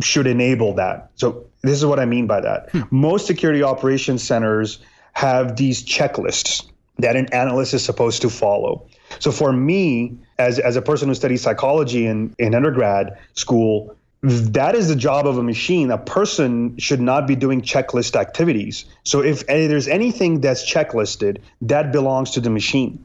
should 0.03 0.27
enable 0.27 0.75
that. 0.75 1.11
So 1.17 1.47
this 1.63 1.73
is 1.73 1.87
what 1.87 1.99
I 1.99 2.05
mean 2.05 2.27
by 2.27 2.41
that. 2.43 2.71
Hmm. 2.71 2.83
Most 2.91 3.27
security 3.27 3.63
operations 3.63 4.23
centers 4.23 4.79
have 5.15 5.57
these 5.57 5.83
checklists 5.83 6.67
that 6.99 7.17
an 7.17 7.27
analyst 7.33 7.75
is 7.75 7.85
supposed 7.85 8.23
to 8.23 8.31
follow. 8.31 8.87
So 9.19 9.33
for 9.33 9.53
me, 9.53 10.19
as, 10.41 10.59
as 10.59 10.77
a 10.77 10.83
person 10.83 11.09
who 11.09 11.15
studied 11.15 11.37
psychology 11.37 12.07
in, 12.07 12.35
in 12.39 12.55
undergrad 12.55 13.19
school, 13.35 13.95
that 14.23 14.75
is 14.75 14.89
the 14.89 14.97
job 14.97 15.27
of 15.27 15.39
a 15.39 15.43
machine. 15.43 15.91
A 15.91 15.99
person 15.99 16.77
should 16.79 17.01
not 17.01 17.27
be 17.27 17.37
doing 17.37 17.63
checklist 17.63 18.17
activities. 18.17 18.85
So 19.05 19.23
if 19.23 19.47
there's 19.47 19.89
anything 19.89 20.41
that's 20.41 20.69
checklisted, 20.71 21.39
that 21.63 21.93
belongs 21.93 22.31
to 22.33 22.41
the 22.41 22.51
machine. 22.51 23.05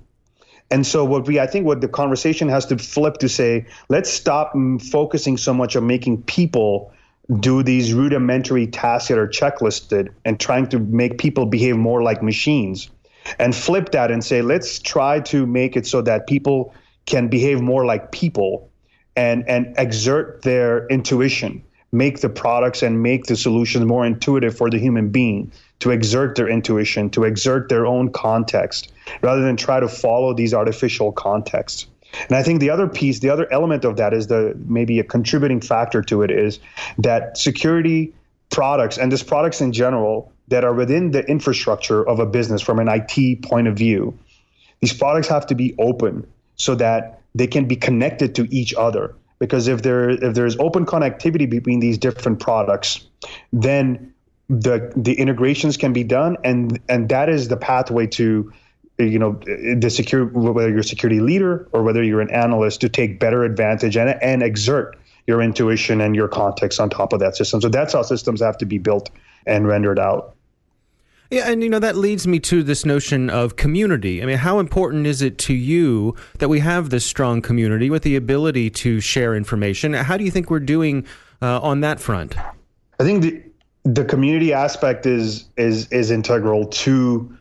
And 0.71 0.85
so 0.85 1.05
what 1.05 1.27
we 1.27 1.39
I 1.39 1.45
think 1.45 1.65
what 1.65 1.81
the 1.81 1.87
conversation 1.87 2.49
has 2.49 2.65
to 2.67 2.77
flip 2.77 3.17
to 3.17 3.29
say, 3.29 3.67
let's 3.87 4.09
stop 4.09 4.53
focusing 4.91 5.37
so 5.37 5.53
much 5.53 5.75
on 5.75 5.85
making 5.85 6.23
people 6.23 6.91
do 7.39 7.63
these 7.63 7.93
rudimentary 7.93 8.67
tasks 8.67 9.09
that 9.09 9.17
are 9.17 9.27
checklisted 9.27 10.09
and 10.25 10.39
trying 10.39 10.67
to 10.69 10.79
make 10.79 11.17
people 11.17 11.45
behave 11.45 11.75
more 11.75 12.01
like 12.01 12.21
machines 12.21 12.89
and 13.39 13.55
flip 13.55 13.91
that 13.91 14.11
and 14.11 14.23
say 14.23 14.41
let's 14.41 14.79
try 14.79 15.19
to 15.19 15.47
make 15.47 15.75
it 15.75 15.87
so 15.87 16.01
that 16.01 16.27
people 16.27 16.73
can 17.05 17.27
behave 17.27 17.61
more 17.61 17.85
like 17.85 18.11
people 18.11 18.69
and 19.15 19.47
and 19.47 19.73
exert 19.77 20.41
their 20.41 20.87
intuition 20.87 21.63
make 21.95 22.19
the 22.19 22.29
products 22.29 22.83
and 22.83 23.01
make 23.01 23.25
the 23.25 23.35
solutions 23.35 23.85
more 23.85 24.05
intuitive 24.05 24.55
for 24.55 24.69
the 24.69 24.77
human 24.77 25.09
being 25.09 25.51
to 25.79 25.91
exert 25.91 26.35
their 26.35 26.49
intuition 26.49 27.09
to 27.09 27.23
exert 27.23 27.69
their 27.69 27.85
own 27.85 28.11
context 28.11 28.91
rather 29.21 29.41
than 29.41 29.55
try 29.55 29.79
to 29.79 29.87
follow 29.87 30.33
these 30.33 30.53
artificial 30.53 31.11
contexts. 31.11 31.87
And 32.27 32.37
I 32.37 32.43
think 32.43 32.59
the 32.59 32.69
other 32.69 32.87
piece, 32.87 33.19
the 33.19 33.29
other 33.29 33.51
element 33.51 33.85
of 33.85 33.97
that 33.97 34.13
is 34.13 34.27
the 34.27 34.55
maybe 34.67 34.99
a 34.99 35.03
contributing 35.03 35.61
factor 35.61 36.01
to 36.03 36.21
it 36.21 36.31
is 36.31 36.59
that 36.97 37.37
security 37.37 38.13
products 38.49 38.97
and 38.97 39.11
just 39.11 39.27
products 39.27 39.61
in 39.61 39.71
general 39.71 40.31
that 40.47 40.63
are 40.63 40.73
within 40.73 41.11
the 41.11 41.25
infrastructure 41.25 42.07
of 42.07 42.19
a 42.19 42.25
business 42.25 42.61
from 42.61 42.79
an 42.79 42.87
IT 42.87 43.41
point 43.41 43.67
of 43.67 43.75
view, 43.75 44.17
these 44.81 44.93
products 44.93 45.27
have 45.27 45.47
to 45.47 45.55
be 45.55 45.75
open 45.79 46.27
so 46.55 46.75
that 46.75 47.21
they 47.33 47.47
can 47.47 47.65
be 47.65 47.75
connected 47.75 48.35
to 48.35 48.47
each 48.55 48.73
other. 48.73 49.15
Because 49.39 49.67
if 49.67 49.81
there 49.81 50.09
if 50.09 50.33
there's 50.33 50.57
open 50.57 50.85
connectivity 50.85 51.49
between 51.49 51.79
these 51.79 51.97
different 51.97 52.39
products, 52.39 53.05
then 53.51 54.13
the 54.49 54.91
the 54.95 55.13
integrations 55.13 55.75
can 55.75 55.91
be 55.91 56.03
done 56.03 56.37
and 56.43 56.79
and 56.87 57.09
that 57.09 57.29
is 57.29 57.47
the 57.47 57.57
pathway 57.57 58.05
to 58.05 58.51
you 58.99 59.17
know 59.17 59.39
the 59.79 59.89
secure 59.89 60.25
whether 60.25 60.69
you're 60.69 60.79
a 60.79 60.83
security 60.83 61.19
leader 61.19 61.67
or 61.73 61.81
whether 61.83 62.03
you're 62.03 62.21
an 62.21 62.29
analyst 62.29 62.79
to 62.81 62.87
take 62.87 63.19
better 63.19 63.43
advantage 63.43 63.97
and, 63.97 64.09
and 64.21 64.43
exert 64.43 64.97
your 65.25 65.41
intuition 65.41 65.99
and 65.99 66.15
your 66.15 66.27
context 66.27 66.79
on 66.79 66.89
top 66.89 67.11
of 67.11 67.19
that 67.19 67.35
system 67.35 67.59
so 67.59 67.67
that's 67.67 67.93
how 67.93 68.03
systems 68.03 68.39
have 68.39 68.57
to 68.57 68.65
be 68.65 68.77
built 68.77 69.09
and 69.47 69.67
rendered 69.67 69.97
out 69.97 70.34
yeah, 71.31 71.49
and 71.49 71.63
you 71.63 71.69
know 71.69 71.79
that 71.79 71.95
leads 71.95 72.27
me 72.27 72.39
to 72.41 72.63
this 72.63 72.85
notion 72.85 73.29
of 73.29 73.55
community. 73.55 74.21
I 74.21 74.25
mean, 74.25 74.37
how 74.37 74.59
important 74.59 75.07
is 75.07 75.21
it 75.21 75.37
to 75.39 75.53
you 75.53 76.15
that 76.39 76.49
we 76.49 76.59
have 76.59 76.89
this 76.89 77.05
strong 77.05 77.41
community 77.41 77.89
with 77.89 78.03
the 78.03 78.15
ability 78.15 78.69
to 78.71 78.99
share 78.99 79.35
information? 79.35 79.93
How 79.93 80.17
do 80.17 80.23
you 80.23 80.31
think 80.31 80.49
we're 80.49 80.59
doing 80.59 81.05
uh, 81.41 81.59
on 81.61 81.81
that 81.81 81.99
front? 81.99 82.35
I 82.99 83.03
think 83.03 83.23
the 83.23 83.43
the 83.83 84.05
community 84.05 84.53
aspect 84.53 85.05
is 85.05 85.45
is 85.57 85.91
is 85.91 86.11
integral 86.11 86.67
to 86.67 87.37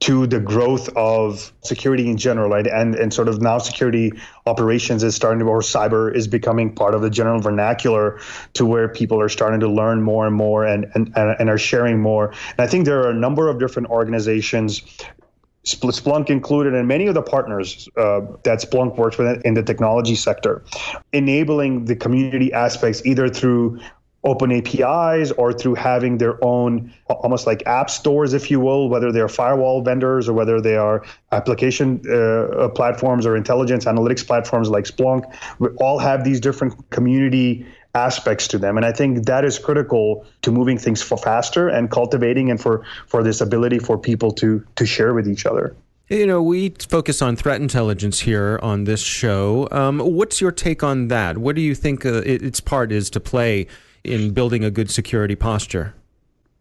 to 0.00 0.28
the 0.28 0.38
growth 0.38 0.88
of 0.96 1.52
security 1.62 2.08
in 2.08 2.16
general, 2.16 2.48
right? 2.48 2.66
And 2.66 2.94
and 2.94 3.12
sort 3.12 3.28
of 3.28 3.42
now 3.42 3.58
security 3.58 4.12
operations 4.46 5.02
is 5.02 5.14
starting 5.14 5.40
to, 5.40 5.46
or 5.46 5.60
cyber 5.60 6.14
is 6.14 6.28
becoming 6.28 6.72
part 6.72 6.94
of 6.94 7.02
the 7.02 7.10
general 7.10 7.40
vernacular 7.40 8.20
to 8.54 8.64
where 8.64 8.88
people 8.88 9.20
are 9.20 9.28
starting 9.28 9.60
to 9.60 9.68
learn 9.68 10.02
more 10.02 10.26
and 10.26 10.36
more 10.36 10.64
and 10.64 10.86
and, 10.94 11.12
and 11.16 11.50
are 11.50 11.58
sharing 11.58 12.00
more. 12.00 12.28
And 12.28 12.60
I 12.60 12.66
think 12.68 12.84
there 12.84 13.00
are 13.00 13.10
a 13.10 13.14
number 13.14 13.48
of 13.48 13.58
different 13.58 13.88
organizations 13.88 14.82
Splunk 15.64 16.30
included, 16.30 16.74
and 16.74 16.88
many 16.88 17.08
of 17.08 17.14
the 17.14 17.22
partners 17.22 17.88
uh, 17.96 18.20
that 18.44 18.60
Splunk 18.60 18.96
works 18.96 19.18
with 19.18 19.42
in 19.44 19.54
the 19.54 19.62
technology 19.62 20.14
sector, 20.14 20.64
enabling 21.12 21.84
the 21.84 21.96
community 21.96 22.52
aspects 22.52 23.04
either 23.04 23.28
through 23.28 23.78
open 24.24 24.50
APIs 24.50 25.30
or 25.32 25.52
through 25.52 25.74
having 25.74 26.18
their 26.18 26.42
own 26.44 26.92
almost 27.08 27.46
like 27.46 27.62
app 27.66 27.88
stores, 27.88 28.34
if 28.34 28.50
you 28.50 28.58
will, 28.58 28.88
whether 28.88 29.12
they're 29.12 29.28
firewall 29.28 29.80
vendors 29.82 30.28
or 30.28 30.32
whether 30.32 30.60
they 30.60 30.76
are 30.76 31.04
application 31.30 32.02
uh, 32.10 32.68
platforms 32.74 33.24
or 33.26 33.36
intelligence 33.36 33.84
analytics 33.84 34.26
platforms 34.26 34.70
like 34.70 34.84
Splunk. 34.84 35.24
We 35.60 35.68
all 35.80 35.98
have 35.98 36.24
these 36.24 36.40
different 36.40 36.90
community 36.90 37.66
aspects 37.94 38.46
to 38.46 38.58
them 38.58 38.76
and 38.76 38.84
i 38.84 38.92
think 38.92 39.24
that 39.24 39.46
is 39.46 39.58
critical 39.58 40.24
to 40.42 40.52
moving 40.52 40.76
things 40.76 41.02
for 41.02 41.16
faster 41.16 41.68
and 41.68 41.90
cultivating 41.90 42.50
and 42.50 42.60
for 42.60 42.84
for 43.06 43.22
this 43.22 43.40
ability 43.40 43.78
for 43.78 43.96
people 43.98 44.30
to 44.30 44.62
to 44.76 44.84
share 44.84 45.14
with 45.14 45.26
each 45.26 45.46
other 45.46 45.74
you 46.10 46.26
know, 46.26 46.42
we 46.42 46.70
focus 46.88 47.20
on 47.20 47.36
threat 47.36 47.60
intelligence 47.60 48.20
here 48.20 48.58
on 48.62 48.84
this 48.84 49.02
show. 49.02 49.68
Um, 49.70 49.98
what's 49.98 50.40
your 50.40 50.52
take 50.52 50.82
on 50.82 51.08
that? 51.08 51.36
What 51.36 51.54
do 51.54 51.60
you 51.60 51.74
think 51.74 52.06
uh, 52.06 52.22
its 52.24 52.60
part 52.60 52.92
is 52.92 53.10
to 53.10 53.20
play 53.20 53.66
in 54.04 54.32
building 54.32 54.64
a 54.64 54.70
good 54.70 54.90
security 54.90 55.36
posture? 55.36 55.94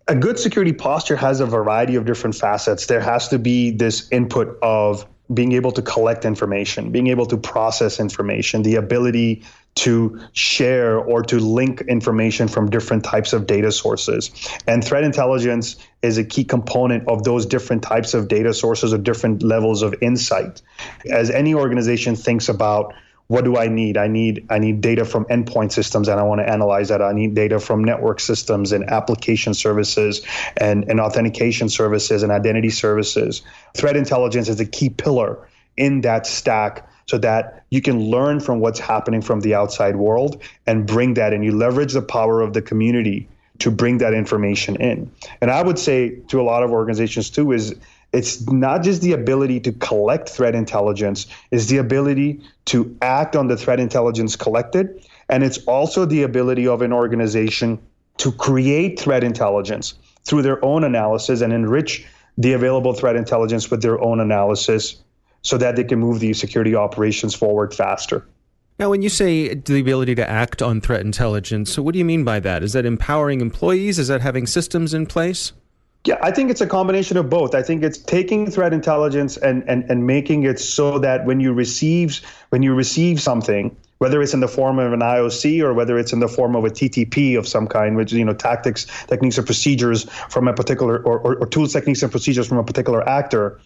A 0.07 0.15
good 0.15 0.39
security 0.39 0.73
posture 0.73 1.17
has 1.17 1.39
a 1.39 1.45
variety 1.45 1.95
of 1.95 2.05
different 2.05 2.35
facets. 2.35 2.85
There 2.85 3.01
has 3.01 3.27
to 3.29 3.39
be 3.39 3.71
this 3.71 4.07
input 4.11 4.57
of 4.61 5.05
being 5.33 5.51
able 5.51 5.71
to 5.73 5.81
collect 5.81 6.23
information, 6.23 6.91
being 6.91 7.07
able 7.07 7.25
to 7.25 7.37
process 7.37 7.99
information, 7.99 8.63
the 8.63 8.75
ability 8.75 9.43
to 9.75 10.19
share 10.31 10.97
or 10.97 11.21
to 11.21 11.39
link 11.39 11.81
information 11.81 12.47
from 12.47 12.69
different 12.69 13.03
types 13.03 13.33
of 13.33 13.45
data 13.45 13.71
sources. 13.71 14.31
And 14.65 14.83
threat 14.83 15.03
intelligence 15.03 15.75
is 16.01 16.17
a 16.17 16.23
key 16.23 16.45
component 16.45 17.07
of 17.07 17.23
those 17.23 17.45
different 17.45 17.83
types 17.83 18.13
of 18.13 18.27
data 18.27 18.53
sources 18.53 18.93
or 18.93 18.97
different 18.97 19.43
levels 19.43 19.83
of 19.83 19.93
insight. 20.01 20.61
As 21.11 21.29
any 21.29 21.53
organization 21.53 22.15
thinks 22.15 22.49
about 22.49 22.93
what 23.27 23.43
do 23.43 23.57
I 23.57 23.67
need? 23.67 23.97
I 23.97 24.07
need 24.07 24.45
I 24.49 24.59
need 24.59 24.81
data 24.81 25.03
from 25.03 25.25
endpoint 25.25 25.71
systems 25.73 26.07
and 26.07 26.19
I 26.19 26.23
want 26.23 26.39
to 26.39 26.49
analyze 26.49 26.89
that. 26.89 27.01
I 27.01 27.11
need 27.11 27.35
data 27.35 27.59
from 27.59 27.83
network 27.83 28.19
systems 28.19 28.71
and 28.71 28.89
application 28.89 29.53
services 29.53 30.21
and, 30.55 30.89
and 30.89 30.99
authentication 30.99 31.69
services 31.69 32.23
and 32.23 32.31
identity 32.31 32.69
services. 32.69 33.41
Threat 33.75 33.97
intelligence 33.97 34.47
is 34.47 34.59
a 34.59 34.65
key 34.65 34.89
pillar 34.89 35.47
in 35.75 36.01
that 36.01 36.25
stack 36.25 36.89
so 37.05 37.17
that 37.17 37.65
you 37.69 37.81
can 37.81 37.99
learn 38.09 38.39
from 38.39 38.59
what's 38.59 38.79
happening 38.79 39.21
from 39.21 39.41
the 39.41 39.55
outside 39.55 39.95
world 39.95 40.41
and 40.65 40.85
bring 40.85 41.15
that 41.15 41.33
and 41.33 41.43
You 41.43 41.51
leverage 41.51 41.93
the 41.93 42.01
power 42.01 42.41
of 42.41 42.53
the 42.53 42.61
community 42.61 43.27
to 43.59 43.71
bring 43.71 43.97
that 43.97 44.13
information 44.13 44.75
in. 44.77 45.11
And 45.41 45.51
I 45.51 45.61
would 45.61 45.79
say 45.79 46.09
to 46.29 46.39
a 46.39 46.43
lot 46.43 46.63
of 46.63 46.71
organizations 46.71 47.29
too 47.29 47.51
is 47.51 47.75
it's 48.17 48.49
not 48.49 48.81
just 48.81 49.03
the 49.03 49.13
ability 49.13 49.59
to 49.59 49.71
collect 49.73 50.27
threat 50.27 50.55
intelligence, 50.55 51.27
it's 51.51 51.67
the 51.67 51.77
ability 51.77 52.41
to 52.65 52.97
act 53.03 53.35
on 53.35 53.47
the 53.47 53.55
threat 53.55 53.79
intelligence 53.79 54.35
collected. 54.35 55.05
And 55.29 55.43
it's 55.43 55.59
also 55.65 56.03
the 56.03 56.23
ability 56.23 56.67
of 56.67 56.81
an 56.81 56.91
organization 56.91 57.79
to 58.17 58.31
create 58.31 58.99
threat 58.99 59.23
intelligence 59.23 59.93
through 60.25 60.41
their 60.41 60.63
own 60.65 60.83
analysis 60.83 61.41
and 61.41 61.53
enrich 61.53 62.07
the 62.39 62.53
available 62.53 62.93
threat 62.93 63.15
intelligence 63.15 63.69
with 63.69 63.83
their 63.83 64.01
own 64.01 64.19
analysis 64.19 64.97
so 65.43 65.57
that 65.59 65.75
they 65.75 65.83
can 65.83 65.99
move 65.99 66.19
these 66.19 66.39
security 66.39 66.75
operations 66.75 67.35
forward 67.35 67.73
faster. 67.73 68.25
Now, 68.79 68.89
when 68.89 69.03
you 69.03 69.09
say 69.09 69.53
the 69.53 69.79
ability 69.79 70.15
to 70.15 70.27
act 70.27 70.61
on 70.61 70.81
threat 70.81 71.01
intelligence, 71.01 71.71
so 71.71 71.83
what 71.83 71.93
do 71.93 71.99
you 71.99 72.05
mean 72.05 72.23
by 72.23 72.39
that? 72.39 72.63
Is 72.63 72.73
that 72.73 72.85
empowering 72.85 73.41
employees? 73.41 73.99
Is 73.99 74.07
that 74.07 74.21
having 74.21 74.47
systems 74.47 74.93
in 74.93 75.05
place? 75.05 75.53
Yeah, 76.07 76.17
I 76.21 76.31
think 76.31 76.49
it's 76.49 76.61
a 76.61 76.67
combination 76.67 77.17
of 77.17 77.29
both. 77.29 77.53
I 77.53 77.61
think 77.61 77.83
it's 77.83 77.97
taking 77.97 78.49
threat 78.49 78.71
intelligence 78.71 79.35
and, 79.35 79.61
and, 79.67 79.83
and 79.91 80.07
making 80.07 80.43
it 80.43 80.57
so 80.57 80.99
that 80.99 81.25
when 81.25 81.41
you 81.41 81.51
receive 81.51 82.21
when 82.47 82.63
you 82.63 82.73
receive 82.73 83.21
something, 83.21 83.75
whether 83.97 84.21
it's 84.21 84.33
in 84.33 84.39
the 84.39 84.47
form 84.47 84.79
of 84.79 84.93
an 84.93 85.01
IOC 85.01 85.61
or 85.61 85.73
whether 85.73 85.99
it's 85.99 86.13
in 86.13 86.21
the 86.21 86.29
form 86.29 86.55
of 86.55 86.63
a 86.63 86.69
TTP 86.69 87.37
of 87.37 87.45
some 87.45 87.67
kind, 87.67 87.97
which 87.97 88.13
you 88.13 88.23
know 88.23 88.33
tactics, 88.33 88.85
techniques, 89.07 89.37
or 89.37 89.43
procedures 89.43 90.05
from 90.29 90.47
a 90.47 90.53
particular 90.53 90.99
or, 90.99 91.19
or, 91.19 91.35
or 91.39 91.45
tools, 91.45 91.73
techniques, 91.73 92.01
and 92.01 92.09
procedures 92.09 92.47
from 92.47 92.57
a 92.57 92.63
particular 92.63 93.05
actor, 93.07 93.59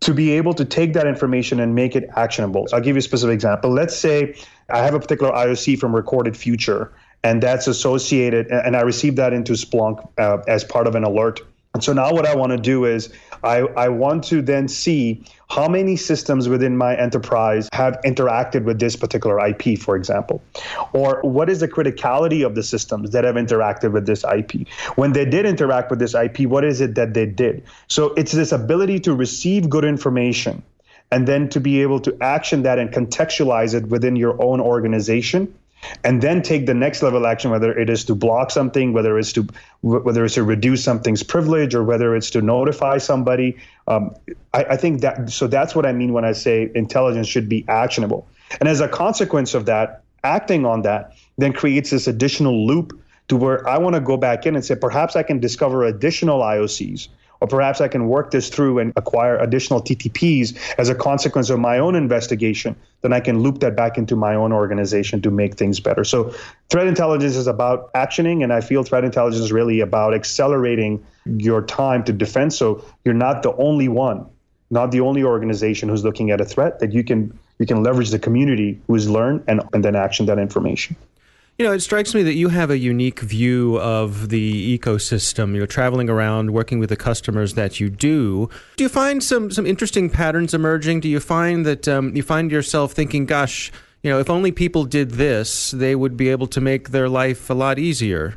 to 0.00 0.12
be 0.12 0.32
able 0.32 0.54
to 0.54 0.64
take 0.64 0.94
that 0.94 1.06
information 1.06 1.60
and 1.60 1.76
make 1.76 1.94
it 1.94 2.10
actionable. 2.16 2.66
So 2.66 2.76
I'll 2.76 2.82
give 2.82 2.96
you 2.96 3.00
a 3.00 3.02
specific 3.02 3.34
example. 3.34 3.70
Let's 3.70 3.96
say 3.96 4.34
I 4.68 4.78
have 4.78 4.94
a 4.94 4.98
particular 4.98 5.30
IOC 5.32 5.78
from 5.78 5.94
Recorded 5.94 6.36
Future, 6.36 6.92
and 7.22 7.40
that's 7.40 7.68
associated. 7.68 8.48
And 8.48 8.74
I 8.74 8.80
received 8.80 9.16
that 9.18 9.32
into 9.32 9.52
Splunk 9.52 10.08
uh, 10.18 10.38
as 10.48 10.64
part 10.64 10.88
of 10.88 10.96
an 10.96 11.04
alert. 11.04 11.40
And 11.74 11.84
so 11.84 11.92
now 11.92 12.12
what 12.12 12.26
I 12.26 12.34
want 12.34 12.52
to 12.52 12.58
do 12.58 12.84
is 12.84 13.12
I, 13.44 13.58
I 13.58 13.88
want 13.88 14.24
to 14.24 14.42
then 14.42 14.68
see 14.68 15.22
how 15.48 15.68
many 15.68 15.96
systems 15.96 16.48
within 16.48 16.76
my 16.76 16.96
enterprise 16.96 17.68
have 17.72 17.98
interacted 18.04 18.64
with 18.64 18.78
this 18.78 18.96
particular 18.96 19.38
IP, 19.46 19.78
for 19.78 19.96
example, 19.96 20.42
or 20.92 21.20
what 21.22 21.48
is 21.48 21.60
the 21.60 21.68
criticality 21.68 22.44
of 22.44 22.54
the 22.54 22.62
systems 22.62 23.10
that 23.12 23.24
have 23.24 23.36
interacted 23.36 23.92
with 23.92 24.06
this 24.06 24.24
IP. 24.24 24.68
When 24.96 25.12
they 25.12 25.24
did 25.24 25.46
interact 25.46 25.90
with 25.90 25.98
this 25.98 26.14
IP, 26.14 26.40
what 26.40 26.64
is 26.64 26.80
it 26.80 26.94
that 26.96 27.14
they 27.14 27.26
did? 27.26 27.62
So 27.86 28.12
it's 28.14 28.32
this 28.32 28.52
ability 28.52 29.00
to 29.00 29.14
receive 29.14 29.68
good 29.70 29.84
information 29.84 30.62
and 31.10 31.26
then 31.26 31.48
to 31.50 31.60
be 31.60 31.80
able 31.82 32.00
to 32.00 32.16
action 32.20 32.62
that 32.62 32.78
and 32.78 32.90
contextualize 32.90 33.74
it 33.74 33.88
within 33.88 34.16
your 34.16 34.40
own 34.42 34.60
organization 34.60 35.54
and 36.04 36.22
then 36.22 36.42
take 36.42 36.66
the 36.66 36.74
next 36.74 37.02
level 37.02 37.26
action 37.26 37.50
whether 37.50 37.76
it 37.76 37.88
is 37.88 38.04
to 38.04 38.14
block 38.14 38.50
something 38.50 38.92
whether 38.92 39.18
it's 39.18 39.32
to 39.32 39.46
whether 39.82 40.24
it's 40.24 40.34
to 40.34 40.42
reduce 40.42 40.82
something's 40.82 41.22
privilege 41.22 41.74
or 41.74 41.84
whether 41.84 42.16
it's 42.16 42.30
to 42.30 42.42
notify 42.42 42.98
somebody 42.98 43.56
um, 43.86 44.14
I, 44.54 44.64
I, 44.64 44.76
think 44.76 45.00
that 45.02 45.30
so 45.30 45.46
that's 45.46 45.74
what 45.74 45.86
i 45.86 45.92
mean 45.92 46.12
when 46.12 46.24
i 46.24 46.32
say 46.32 46.70
intelligence 46.74 47.26
should 47.26 47.48
be 47.48 47.64
actionable. 47.68 48.28
And 48.60 48.68
as 48.68 48.80
a 48.80 48.88
consequence 48.88 49.54
of 49.54 49.66
that 49.66 50.02
acting 50.24 50.66
on 50.66 50.82
that 50.82 51.14
then 51.36 51.52
creates 51.52 51.90
this 51.90 52.06
additional 52.06 52.66
loop 52.66 52.98
to 53.28 53.36
where 53.36 53.66
i 53.68 53.78
want 53.78 53.94
to 53.94 54.00
go 54.00 54.16
back 54.16 54.46
in 54.46 54.56
and 54.56 54.64
say 54.64 54.74
perhaps 54.74 55.16
i 55.16 55.22
can 55.22 55.38
discover 55.38 55.84
additional 55.84 56.40
iocs 56.40 57.08
or 57.40 57.48
perhaps 57.48 57.80
I 57.80 57.88
can 57.88 58.08
work 58.08 58.30
this 58.30 58.48
through 58.48 58.78
and 58.78 58.92
acquire 58.96 59.36
additional 59.38 59.80
TTPs 59.80 60.58
as 60.78 60.88
a 60.88 60.94
consequence 60.94 61.50
of 61.50 61.58
my 61.58 61.78
own 61.78 61.94
investigation. 61.94 62.74
Then 63.02 63.12
I 63.12 63.20
can 63.20 63.40
loop 63.40 63.60
that 63.60 63.76
back 63.76 63.96
into 63.96 64.16
my 64.16 64.34
own 64.34 64.52
organization 64.52 65.22
to 65.22 65.30
make 65.30 65.56
things 65.56 65.80
better. 65.80 66.04
So, 66.04 66.34
threat 66.68 66.86
intelligence 66.86 67.36
is 67.36 67.46
about 67.46 67.92
actioning, 67.92 68.42
and 68.42 68.52
I 68.52 68.60
feel 68.60 68.82
threat 68.82 69.04
intelligence 69.04 69.42
is 69.42 69.52
really 69.52 69.80
about 69.80 70.14
accelerating 70.14 71.04
your 71.24 71.62
time 71.62 72.02
to 72.04 72.12
defense. 72.12 72.56
So, 72.56 72.84
you're 73.04 73.14
not 73.14 73.42
the 73.42 73.54
only 73.56 73.88
one, 73.88 74.26
not 74.70 74.90
the 74.90 75.00
only 75.00 75.22
organization 75.22 75.88
who's 75.88 76.04
looking 76.04 76.30
at 76.30 76.40
a 76.40 76.44
threat. 76.44 76.80
That 76.80 76.92
you 76.92 77.04
can 77.04 77.38
you 77.58 77.66
can 77.66 77.82
leverage 77.82 78.10
the 78.10 78.18
community 78.18 78.80
who's 78.88 79.08
learned 79.08 79.44
and 79.46 79.62
and 79.72 79.84
then 79.84 79.94
action 79.94 80.26
that 80.26 80.38
information. 80.38 80.96
You 81.58 81.66
know, 81.66 81.72
it 81.72 81.80
strikes 81.80 82.14
me 82.14 82.22
that 82.22 82.34
you 82.34 82.50
have 82.50 82.70
a 82.70 82.78
unique 82.78 83.18
view 83.18 83.80
of 83.80 84.28
the 84.28 84.78
ecosystem. 84.78 85.56
You're 85.56 85.66
traveling 85.66 86.08
around, 86.08 86.52
working 86.52 86.78
with 86.78 86.88
the 86.88 86.96
customers 86.96 87.54
that 87.54 87.80
you 87.80 87.90
do. 87.90 88.48
Do 88.76 88.84
you 88.84 88.88
find 88.88 89.20
some 89.20 89.50
some 89.50 89.66
interesting 89.66 90.08
patterns 90.08 90.54
emerging? 90.54 91.00
Do 91.00 91.08
you 91.08 91.18
find 91.18 91.66
that 91.66 91.88
um, 91.88 92.14
you 92.14 92.22
find 92.22 92.52
yourself 92.52 92.92
thinking, 92.92 93.26
"Gosh, 93.26 93.72
you 94.04 94.10
know, 94.10 94.20
if 94.20 94.30
only 94.30 94.52
people 94.52 94.84
did 94.84 95.10
this, 95.10 95.72
they 95.72 95.96
would 95.96 96.16
be 96.16 96.28
able 96.28 96.46
to 96.46 96.60
make 96.60 96.90
their 96.90 97.08
life 97.08 97.50
a 97.50 97.54
lot 97.54 97.80
easier." 97.80 98.36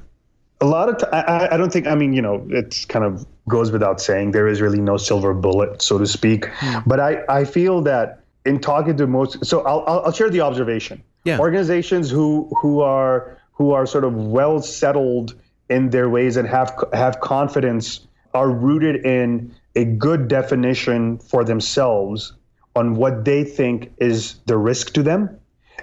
A 0.60 0.66
lot 0.66 0.90
of, 0.90 0.98
t- 0.98 1.06
I, 1.14 1.54
I 1.54 1.58
don't 1.58 1.72
think. 1.72 1.86
I 1.86 1.94
mean, 1.94 2.14
you 2.14 2.24
know, 2.24 2.44
it's 2.50 2.86
kind 2.86 3.06
of 3.06 3.28
goes 3.48 3.72
without 3.72 4.02
saying 4.02 4.32
there 4.32 4.48
is 4.48 4.62
really 4.62 4.82
no 4.82 4.98
silver 4.98 5.36
bullet, 5.36 5.84
so 5.84 6.00
to 6.00 6.08
speak. 6.08 6.46
Mm. 6.46 6.84
But 6.88 7.00
I, 7.00 7.24
I 7.30 7.46
feel 7.46 7.84
that 7.84 8.24
in 8.48 8.60
talking 8.60 8.98
to 8.98 9.06
most, 9.06 9.46
so 9.46 9.62
I'll, 9.62 9.84
I'll 9.88 10.12
share 10.12 10.32
the 10.32 10.42
observation 10.42 11.04
yeah. 11.24 11.40
organizations 11.40 12.10
who 12.10 12.52
who 12.62 12.82
are 12.82 13.38
who 13.54 13.72
are 13.72 13.86
sort 13.86 14.04
of 14.04 14.16
well 14.16 14.62
settled 14.62 15.36
in 15.70 15.90
their 15.90 16.10
ways 16.10 16.38
and 16.38 16.48
have 16.48 16.74
have 16.94 17.20
confidence 17.20 18.08
are 18.34 18.50
rooted 18.50 19.06
in 19.06 19.54
a 19.76 19.86
good 19.86 20.28
definition 20.28 21.18
for 21.20 21.44
themselves 21.44 22.34
on 22.76 22.96
what 22.96 23.26
they 23.26 23.44
think 23.44 23.92
is 23.98 24.36
the 24.46 24.58
risk 24.58 24.94
to 24.94 25.04
them 25.04 25.40